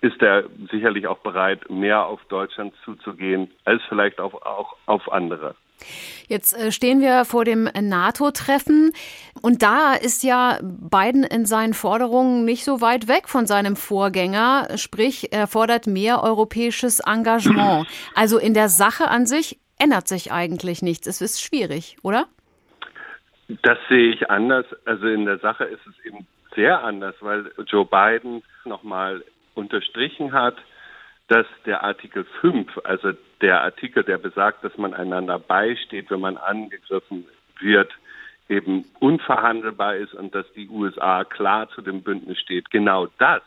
ist 0.00 0.22
er 0.22 0.44
sicherlich 0.70 1.06
auch 1.06 1.18
bereit, 1.18 1.68
mehr 1.70 2.06
auf 2.06 2.20
Deutschland 2.28 2.74
zuzugehen, 2.84 3.50
als 3.64 3.82
vielleicht 3.88 4.20
auch, 4.20 4.34
auch 4.42 4.76
auf 4.86 5.12
andere. 5.12 5.54
Jetzt 6.28 6.52
äh, 6.52 6.72
stehen 6.72 7.00
wir 7.00 7.24
vor 7.24 7.44
dem 7.44 7.64
NATO-Treffen 7.64 8.92
und 9.42 9.62
da 9.62 9.94
ist 9.94 10.22
ja 10.22 10.58
Biden 10.62 11.24
in 11.24 11.46
seinen 11.46 11.74
Forderungen 11.74 12.44
nicht 12.44 12.64
so 12.64 12.80
weit 12.80 13.08
weg 13.08 13.28
von 13.28 13.46
seinem 13.46 13.76
Vorgänger, 13.76 14.68
sprich 14.76 15.32
er 15.32 15.46
fordert 15.46 15.86
mehr 15.86 16.22
europäisches 16.22 17.00
Engagement. 17.00 17.86
Also 18.14 18.38
in 18.38 18.54
der 18.54 18.68
Sache 18.68 19.08
an 19.08 19.26
sich 19.26 19.58
ändert 19.78 20.08
sich 20.08 20.32
eigentlich 20.32 20.82
nichts. 20.82 21.06
Es 21.06 21.20
ist 21.20 21.42
schwierig, 21.42 21.96
oder? 22.02 22.26
Das 23.62 23.78
sehe 23.88 24.12
ich 24.12 24.30
anders. 24.30 24.66
Also 24.84 25.06
in 25.06 25.24
der 25.24 25.38
Sache 25.38 25.64
ist 25.64 25.80
es 25.86 26.04
eben 26.04 26.26
sehr 26.54 26.82
anders, 26.82 27.14
weil 27.20 27.50
Joe 27.66 27.86
Biden 27.86 28.42
nochmal 28.64 29.24
unterstrichen 29.60 30.32
hat, 30.32 30.56
dass 31.28 31.46
der 31.64 31.84
Artikel 31.84 32.24
5, 32.40 32.80
also 32.82 33.12
der 33.40 33.62
Artikel, 33.62 34.02
der 34.02 34.18
besagt, 34.18 34.64
dass 34.64 34.76
man 34.76 34.94
einander 34.94 35.38
beisteht, 35.38 36.10
wenn 36.10 36.20
man 36.20 36.36
angegriffen 36.36 37.26
wird, 37.60 37.92
eben 38.48 38.84
unverhandelbar 38.98 39.94
ist 39.94 40.12
und 40.14 40.34
dass 40.34 40.52
die 40.54 40.68
USA 40.68 41.22
klar 41.24 41.68
zu 41.70 41.82
dem 41.82 42.02
Bündnis 42.02 42.38
steht. 42.40 42.70
Genau 42.70 43.06
das 43.18 43.42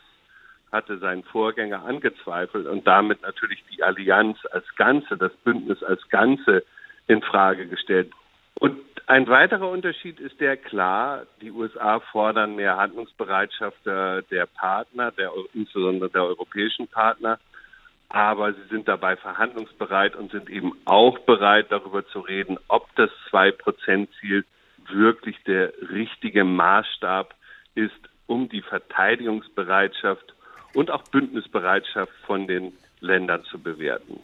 hatte 0.72 0.98
sein 0.98 1.22
Vorgänger 1.24 1.84
angezweifelt 1.84 2.66
und 2.66 2.86
damit 2.86 3.22
natürlich 3.22 3.62
die 3.70 3.82
Allianz 3.82 4.38
als 4.50 4.64
Ganze, 4.76 5.16
das 5.16 5.32
Bündnis 5.44 5.82
als 5.82 6.08
Ganze 6.08 6.64
in 7.06 7.20
Frage 7.20 7.66
gestellt. 7.66 8.10
Und 8.58 8.80
ein 9.06 9.26
weiterer 9.28 9.68
Unterschied 9.68 10.18
ist 10.18 10.40
der 10.40 10.56
klar, 10.56 11.26
die 11.42 11.50
USA 11.50 12.00
fordern 12.00 12.56
mehr 12.56 12.76
Handlungsbereitschaft 12.76 13.84
der, 13.84 14.22
der 14.22 14.46
Partner, 14.46 15.10
der, 15.10 15.30
insbesondere 15.52 16.08
der 16.08 16.24
europäischen 16.24 16.88
Partner, 16.88 17.38
aber 18.08 18.54
sie 18.54 18.66
sind 18.70 18.88
dabei 18.88 19.16
verhandlungsbereit 19.16 20.16
und 20.16 20.30
sind 20.30 20.48
eben 20.48 20.72
auch 20.84 21.18
bereit, 21.20 21.66
darüber 21.70 22.06
zu 22.06 22.20
reden, 22.20 22.58
ob 22.68 22.94
das 22.96 23.10
Zwei-Prozent-Ziel 23.28 24.44
wirklich 24.88 25.36
der 25.44 25.72
richtige 25.90 26.44
Maßstab 26.44 27.34
ist, 27.74 27.92
um 28.26 28.48
die 28.48 28.62
Verteidigungsbereitschaft 28.62 30.34
und 30.74 30.90
auch 30.90 31.02
Bündnisbereitschaft 31.04 32.12
von 32.26 32.46
den 32.46 32.72
Ländern 33.00 33.44
zu 33.44 33.58
bewerten. 33.58 34.18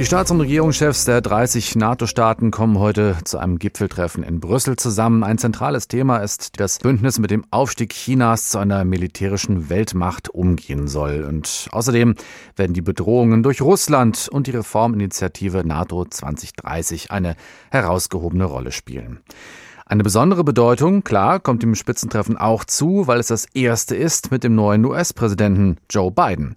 Die 0.00 0.06
Staats- 0.06 0.30
und 0.30 0.40
Regierungschefs 0.40 1.04
der 1.04 1.20
30 1.20 1.76
NATO-Staaten 1.76 2.50
kommen 2.50 2.78
heute 2.78 3.18
zu 3.24 3.36
einem 3.36 3.58
Gipfeltreffen 3.58 4.22
in 4.22 4.40
Brüssel 4.40 4.76
zusammen. 4.76 5.22
Ein 5.22 5.36
zentrales 5.36 5.88
Thema 5.88 6.20
ist, 6.20 6.58
das 6.58 6.78
Bündnis 6.78 7.18
mit 7.18 7.30
dem 7.30 7.44
Aufstieg 7.50 7.92
Chinas 7.92 8.48
zu 8.48 8.56
einer 8.56 8.86
militärischen 8.86 9.68
Weltmacht 9.68 10.30
umgehen 10.30 10.88
soll. 10.88 11.24
Und 11.24 11.68
außerdem 11.72 12.14
werden 12.56 12.72
die 12.72 12.80
Bedrohungen 12.80 13.42
durch 13.42 13.60
Russland 13.60 14.26
und 14.32 14.46
die 14.46 14.52
Reforminitiative 14.52 15.66
NATO 15.66 16.06
2030 16.06 17.10
eine 17.10 17.36
herausgehobene 17.70 18.44
Rolle 18.44 18.72
spielen. 18.72 19.20
Eine 19.84 20.02
besondere 20.02 20.44
Bedeutung, 20.44 21.04
klar, 21.04 21.40
kommt 21.40 21.62
dem 21.62 21.74
Spitzentreffen 21.74 22.38
auch 22.38 22.64
zu, 22.64 23.06
weil 23.06 23.20
es 23.20 23.26
das 23.26 23.44
erste 23.52 23.96
ist 23.96 24.30
mit 24.30 24.44
dem 24.44 24.54
neuen 24.54 24.82
US-Präsidenten 24.86 25.76
Joe 25.90 26.10
Biden. 26.10 26.54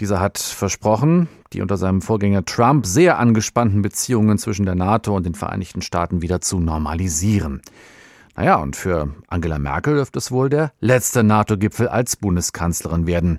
Dieser 0.00 0.18
hat 0.18 0.38
versprochen, 0.38 1.28
die 1.52 1.60
unter 1.60 1.76
seinem 1.76 2.00
Vorgänger 2.00 2.46
Trump 2.46 2.86
sehr 2.86 3.18
angespannten 3.18 3.82
Beziehungen 3.82 4.38
zwischen 4.38 4.64
der 4.64 4.74
NATO 4.74 5.14
und 5.14 5.26
den 5.26 5.34
Vereinigten 5.34 5.82
Staaten 5.82 6.22
wieder 6.22 6.40
zu 6.40 6.58
normalisieren. 6.58 7.60
Naja, 8.34 8.56
und 8.56 8.76
für 8.76 9.14
Angela 9.28 9.58
Merkel 9.58 9.96
dürfte 9.96 10.18
es 10.18 10.32
wohl 10.32 10.48
der 10.48 10.72
letzte 10.80 11.22
NATO-Gipfel 11.22 11.88
als 11.88 12.16
Bundeskanzlerin 12.16 13.06
werden. 13.06 13.38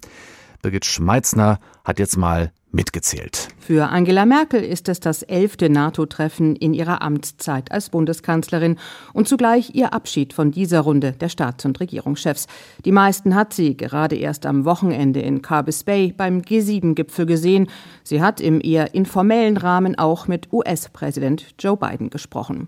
Birgit 0.61 0.85
Schmeitzner 0.85 1.59
hat 1.83 1.97
jetzt 1.97 2.17
mal 2.17 2.51
mitgezählt. 2.71 3.49
Für 3.59 3.89
Angela 3.89 4.25
Merkel 4.25 4.63
ist 4.63 4.89
es 4.89 4.99
das 4.99 5.23
elfte 5.23 5.69
NATO-Treffen 5.69 6.55
in 6.55 6.73
ihrer 6.73 7.01
Amtszeit 7.01 7.71
als 7.71 7.89
Bundeskanzlerin 7.89 8.77
und 9.13 9.27
zugleich 9.27 9.75
ihr 9.75 9.93
Abschied 9.93 10.33
von 10.33 10.51
dieser 10.51 10.81
Runde 10.81 11.11
der 11.13 11.29
Staats- 11.29 11.65
und 11.65 11.79
Regierungschefs. 11.79 12.47
Die 12.85 12.91
meisten 12.91 13.35
hat 13.35 13.53
sie 13.53 13.77
gerade 13.77 14.15
erst 14.15 14.45
am 14.45 14.65
Wochenende 14.65 15.21
in 15.21 15.41
Carbis 15.41 15.83
Bay 15.83 16.13
beim 16.15 16.41
G7-Gipfel 16.41 17.25
gesehen. 17.25 17.69
Sie 18.03 18.21
hat 18.21 18.41
im 18.41 18.61
eher 18.61 18.93
informellen 18.93 19.57
Rahmen 19.57 19.97
auch 19.97 20.27
mit 20.27 20.51
US-Präsident 20.51 21.55
Joe 21.59 21.77
Biden 21.77 22.09
gesprochen. 22.09 22.67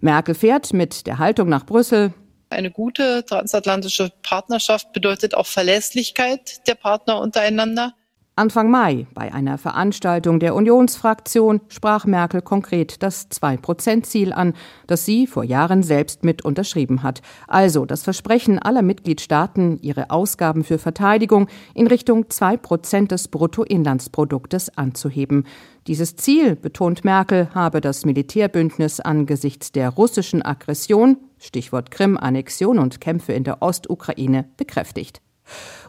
Merkel 0.00 0.34
fährt 0.34 0.72
mit 0.72 1.06
der 1.06 1.18
Haltung 1.18 1.48
nach 1.48 1.64
Brüssel. 1.64 2.12
Eine 2.50 2.70
gute 2.70 3.24
transatlantische 3.26 4.10
Partnerschaft 4.22 4.92
bedeutet 4.92 5.34
auch 5.34 5.46
Verlässlichkeit 5.46 6.66
der 6.66 6.74
Partner 6.74 7.20
untereinander. 7.20 7.94
Anfang 8.38 8.70
Mai 8.70 9.08
bei 9.14 9.34
einer 9.34 9.58
Veranstaltung 9.58 10.38
der 10.38 10.54
Unionsfraktion 10.54 11.60
sprach 11.66 12.06
Merkel 12.06 12.40
konkret 12.40 13.02
das 13.02 13.28
2-Prozent-Ziel 13.32 14.32
an, 14.32 14.54
das 14.86 15.04
sie 15.04 15.26
vor 15.26 15.42
Jahren 15.42 15.82
selbst 15.82 16.22
mit 16.22 16.44
unterschrieben 16.44 17.02
hat. 17.02 17.20
Also 17.48 17.84
das 17.84 18.04
Versprechen 18.04 18.60
aller 18.60 18.82
Mitgliedstaaten, 18.82 19.80
ihre 19.82 20.10
Ausgaben 20.10 20.62
für 20.62 20.78
Verteidigung 20.78 21.48
in 21.74 21.88
Richtung 21.88 22.30
2 22.30 22.58
Prozent 22.58 23.10
des 23.10 23.26
Bruttoinlandsproduktes 23.26 24.78
anzuheben. 24.78 25.44
Dieses 25.88 26.14
Ziel, 26.14 26.54
betont 26.54 27.04
Merkel, 27.04 27.48
habe 27.54 27.80
das 27.80 28.06
Militärbündnis 28.06 29.00
angesichts 29.00 29.72
der 29.72 29.90
russischen 29.90 30.42
Aggression, 30.42 31.16
Stichwort 31.38 31.90
Krim-Annexion 31.90 32.78
und 32.78 33.00
Kämpfe 33.00 33.32
in 33.32 33.42
der 33.42 33.62
Ostukraine, 33.62 34.44
bekräftigt. 34.56 35.22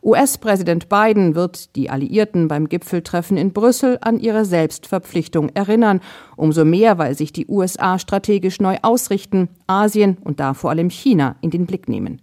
US-Präsident 0.04 0.90
Biden 0.90 1.36
wird 1.36 1.76
die 1.76 1.90
Alliierten 1.90 2.48
beim 2.48 2.70
Gipfeltreffen 2.70 3.38
in 3.38 3.54
Brüssel 3.54 3.98
an 4.02 4.20
ihre 4.20 4.46
Selbstverpflichtung 4.46 5.50
erinnern, 5.50 6.02
umso 6.36 6.66
mehr, 6.66 6.98
weil 6.98 7.16
sich 7.16 7.34
die 7.34 7.48
USA 7.48 8.00
strategisch 8.00 8.60
neu 8.60 8.78
ausrichten, 8.82 9.50
Asien 9.68 10.18
und 10.24 10.40
da 10.40 10.54
vor 10.54 10.70
allem 10.70 10.90
China 10.90 11.36
in 11.42 11.50
den 11.50 11.66
Blick 11.66 11.90
nehmen. 11.90 12.22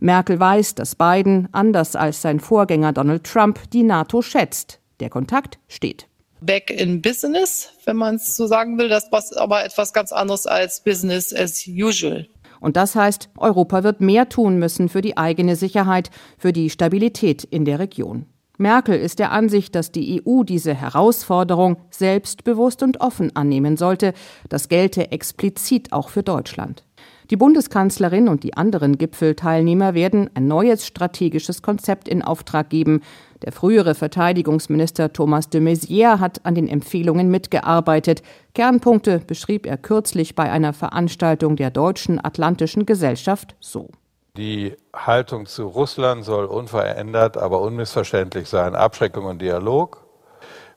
Merkel 0.00 0.40
weiß, 0.40 0.74
dass 0.74 0.94
Biden, 0.94 1.48
anders 1.52 1.96
als 1.96 2.22
sein 2.22 2.40
Vorgänger 2.40 2.92
Donald 2.92 3.24
Trump, 3.24 3.70
die 3.72 3.82
NATO 3.82 4.22
schätzt. 4.22 4.80
Der 5.00 5.10
Kontakt 5.10 5.58
steht. 5.68 6.08
Back 6.40 6.70
in 6.70 7.02
Business, 7.02 7.70
wenn 7.84 7.96
man 7.96 8.14
es 8.14 8.36
so 8.36 8.46
sagen 8.46 8.78
will, 8.78 8.88
das 8.88 9.08
ist 9.08 9.36
aber 9.36 9.64
etwas 9.64 9.92
ganz 9.92 10.12
anderes 10.12 10.46
als 10.46 10.82
Business 10.82 11.34
as 11.34 11.66
usual. 11.66 12.28
Und 12.60 12.76
das 12.76 12.96
heißt, 12.96 13.30
Europa 13.36 13.84
wird 13.84 14.00
mehr 14.00 14.28
tun 14.28 14.58
müssen 14.58 14.88
für 14.88 15.00
die 15.00 15.16
eigene 15.16 15.56
Sicherheit, 15.56 16.10
für 16.38 16.52
die 16.52 16.70
Stabilität 16.70 17.44
in 17.44 17.64
der 17.64 17.78
Region. 17.78 18.26
Merkel 18.58 18.98
ist 18.98 19.20
der 19.20 19.30
Ansicht, 19.30 19.76
dass 19.76 19.92
die 19.92 20.20
EU 20.26 20.42
diese 20.42 20.74
Herausforderung 20.74 21.76
selbstbewusst 21.90 22.82
und 22.82 23.00
offen 23.00 23.34
annehmen 23.36 23.76
sollte. 23.76 24.14
Das 24.48 24.68
gelte 24.68 25.12
explizit 25.12 25.92
auch 25.92 26.08
für 26.08 26.24
Deutschland. 26.24 26.87
Die 27.30 27.36
Bundeskanzlerin 27.36 28.26
und 28.26 28.42
die 28.42 28.56
anderen 28.56 28.96
Gipfelteilnehmer 28.96 29.92
werden 29.92 30.30
ein 30.34 30.48
neues 30.48 30.86
strategisches 30.86 31.60
Konzept 31.60 32.08
in 32.08 32.22
Auftrag 32.22 32.70
geben. 32.70 33.02
Der 33.44 33.52
frühere 33.52 33.94
Verteidigungsminister 33.94 35.12
Thomas 35.12 35.50
de 35.50 35.60
Maizière 35.60 36.20
hat 36.20 36.46
an 36.46 36.54
den 36.54 36.68
Empfehlungen 36.68 37.30
mitgearbeitet. 37.30 38.22
Kernpunkte 38.54 39.18
beschrieb 39.18 39.66
er 39.66 39.76
kürzlich 39.76 40.36
bei 40.36 40.50
einer 40.50 40.72
Veranstaltung 40.72 41.56
der 41.56 41.70
Deutschen 41.70 42.18
Atlantischen 42.24 42.86
Gesellschaft 42.86 43.56
so. 43.60 43.90
Die 44.38 44.74
Haltung 44.96 45.44
zu 45.44 45.66
Russland 45.66 46.24
soll 46.24 46.46
unverändert, 46.46 47.36
aber 47.36 47.60
unmissverständlich 47.60 48.48
sein. 48.48 48.74
Abschreckung 48.74 49.26
und 49.26 49.42
Dialog. 49.42 50.06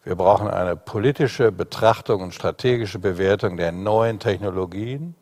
Wir 0.04 0.16
brauchen 0.16 0.48
eine 0.50 0.76
politische 0.76 1.52
Betrachtung 1.52 2.24
und 2.24 2.34
strategische 2.34 3.00
Bewertung 3.00 3.56
der 3.56 3.72
neuen 3.72 4.20
Technologien. 4.20 5.16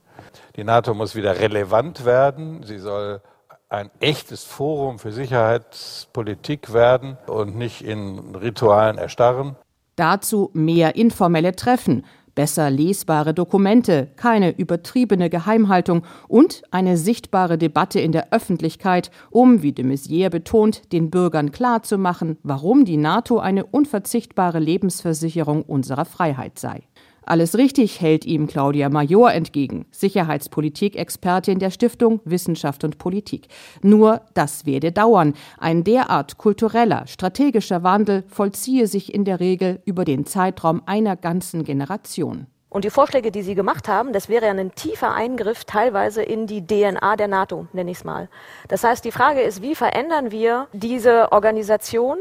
Die 0.59 0.65
NATO 0.65 0.93
muss 0.93 1.15
wieder 1.15 1.39
relevant 1.39 2.03
werden. 2.03 2.63
Sie 2.63 2.79
soll 2.79 3.21
ein 3.69 3.89
echtes 4.01 4.43
Forum 4.43 4.99
für 4.99 5.13
Sicherheitspolitik 5.13 6.73
werden 6.73 7.17
und 7.27 7.55
nicht 7.55 7.81
in 7.81 8.35
Ritualen 8.35 8.97
erstarren. 8.97 9.55
Dazu 9.95 10.49
mehr 10.51 10.97
informelle 10.97 11.55
Treffen, 11.55 12.03
besser 12.35 12.69
lesbare 12.69 13.33
Dokumente, 13.33 14.09
keine 14.17 14.49
übertriebene 14.49 15.29
Geheimhaltung 15.29 16.03
und 16.27 16.63
eine 16.71 16.97
sichtbare 16.97 17.57
Debatte 17.57 18.01
in 18.01 18.11
der 18.11 18.33
Öffentlichkeit, 18.33 19.11
um, 19.29 19.61
wie 19.61 19.71
de 19.71 19.85
Maizière 19.85 20.29
betont, 20.29 20.91
den 20.91 21.09
Bürgern 21.09 21.53
klarzumachen, 21.53 22.37
warum 22.43 22.83
die 22.83 22.97
NATO 22.97 23.39
eine 23.39 23.65
unverzichtbare 23.65 24.59
Lebensversicherung 24.59 25.63
unserer 25.63 26.03
Freiheit 26.03 26.59
sei. 26.59 26.83
Alles 27.29 27.59
richtig 27.59 28.01
hält 28.01 28.25
ihm 28.25 28.47
Claudia 28.47 28.89
Major 28.89 29.31
entgegen, 29.31 29.85
Sicherheitspolitik-Expertin 29.91 31.59
der 31.59 31.69
Stiftung 31.69 32.21
Wissenschaft 32.25 32.83
und 32.83 32.97
Politik. 32.97 33.49
Nur 33.83 34.21
das 34.33 34.65
werde 34.65 34.91
dauern. 34.91 35.35
Ein 35.59 35.83
derart 35.83 36.39
kultureller, 36.39 37.05
strategischer 37.05 37.83
Wandel 37.83 38.23
vollziehe 38.29 38.87
sich 38.87 39.13
in 39.13 39.25
der 39.25 39.39
Regel 39.39 39.79
über 39.85 40.05
den 40.05 40.25
Zeitraum 40.25 40.81
einer 40.87 41.15
ganzen 41.15 41.63
Generation. 41.63 42.47
Und 42.67 42.83
die 42.83 42.89
Vorschläge, 42.89 43.29
die 43.29 43.43
Sie 43.43 43.53
gemacht 43.53 43.87
haben, 43.87 44.11
das 44.11 44.27
wäre 44.27 44.47
ein 44.47 44.73
tiefer 44.73 45.13
Eingriff 45.13 45.65
teilweise 45.65 46.23
in 46.23 46.47
die 46.47 46.65
DNA 46.65 47.15
der 47.15 47.27
NATO, 47.27 47.67
nenne 47.73 47.91
ich 47.91 47.97
es 47.97 48.03
mal. 48.03 48.27
Das 48.69 48.83
heißt, 48.83 49.05
die 49.05 49.11
Frage 49.11 49.41
ist, 49.41 49.61
wie 49.61 49.75
verändern 49.75 50.31
wir 50.31 50.67
diese 50.73 51.31
Organisation? 51.31 52.17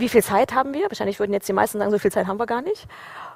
Wie 0.00 0.08
viel 0.08 0.22
Zeit 0.22 0.54
haben 0.54 0.72
wir? 0.72 0.84
Wahrscheinlich 0.88 1.18
würden 1.20 1.34
jetzt 1.34 1.46
die 1.46 1.52
meisten 1.52 1.78
sagen, 1.78 1.90
so 1.90 1.98
viel 1.98 2.10
Zeit 2.10 2.26
haben 2.26 2.40
wir 2.40 2.46
gar 2.46 2.62
nicht. 2.62 2.88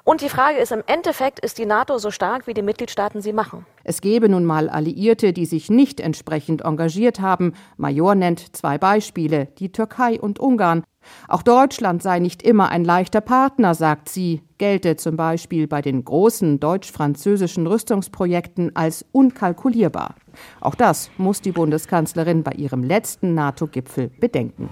Und 0.03 0.21
die 0.21 0.29
Frage 0.29 0.57
ist, 0.57 0.71
im 0.71 0.81
Endeffekt 0.87 1.39
ist 1.39 1.59
die 1.59 1.67
NATO 1.67 1.99
so 1.99 2.09
stark, 2.09 2.47
wie 2.47 2.55
die 2.55 2.63
Mitgliedstaaten 2.63 3.21
sie 3.21 3.33
machen. 3.33 3.67
Es 3.83 4.01
gebe 4.01 4.29
nun 4.29 4.45
mal 4.45 4.67
Alliierte, 4.67 5.31
die 5.31 5.45
sich 5.45 5.69
nicht 5.69 5.99
entsprechend 5.99 6.61
engagiert 6.61 7.19
haben. 7.19 7.53
Major 7.77 8.15
nennt 8.15 8.55
zwei 8.55 8.79
Beispiele, 8.79 9.49
die 9.59 9.71
Türkei 9.71 10.19
und 10.19 10.39
Ungarn. 10.39 10.83
Auch 11.27 11.43
Deutschland 11.43 12.01
sei 12.01 12.17
nicht 12.17 12.41
immer 12.41 12.69
ein 12.69 12.83
leichter 12.83 13.21
Partner, 13.21 13.75
sagt 13.75 14.09
sie, 14.09 14.41
gelte 14.57 14.95
zum 14.95 15.17
Beispiel 15.17 15.67
bei 15.67 15.83
den 15.83 16.03
großen 16.03 16.59
deutsch-französischen 16.59 17.67
Rüstungsprojekten 17.67 18.75
als 18.75 19.05
unkalkulierbar. 19.11 20.15
Auch 20.61 20.73
das 20.73 21.11
muss 21.19 21.41
die 21.41 21.51
Bundeskanzlerin 21.51 22.41
bei 22.41 22.53
ihrem 22.53 22.81
letzten 22.81 23.35
NATO-Gipfel 23.35 24.09
bedenken. 24.19 24.71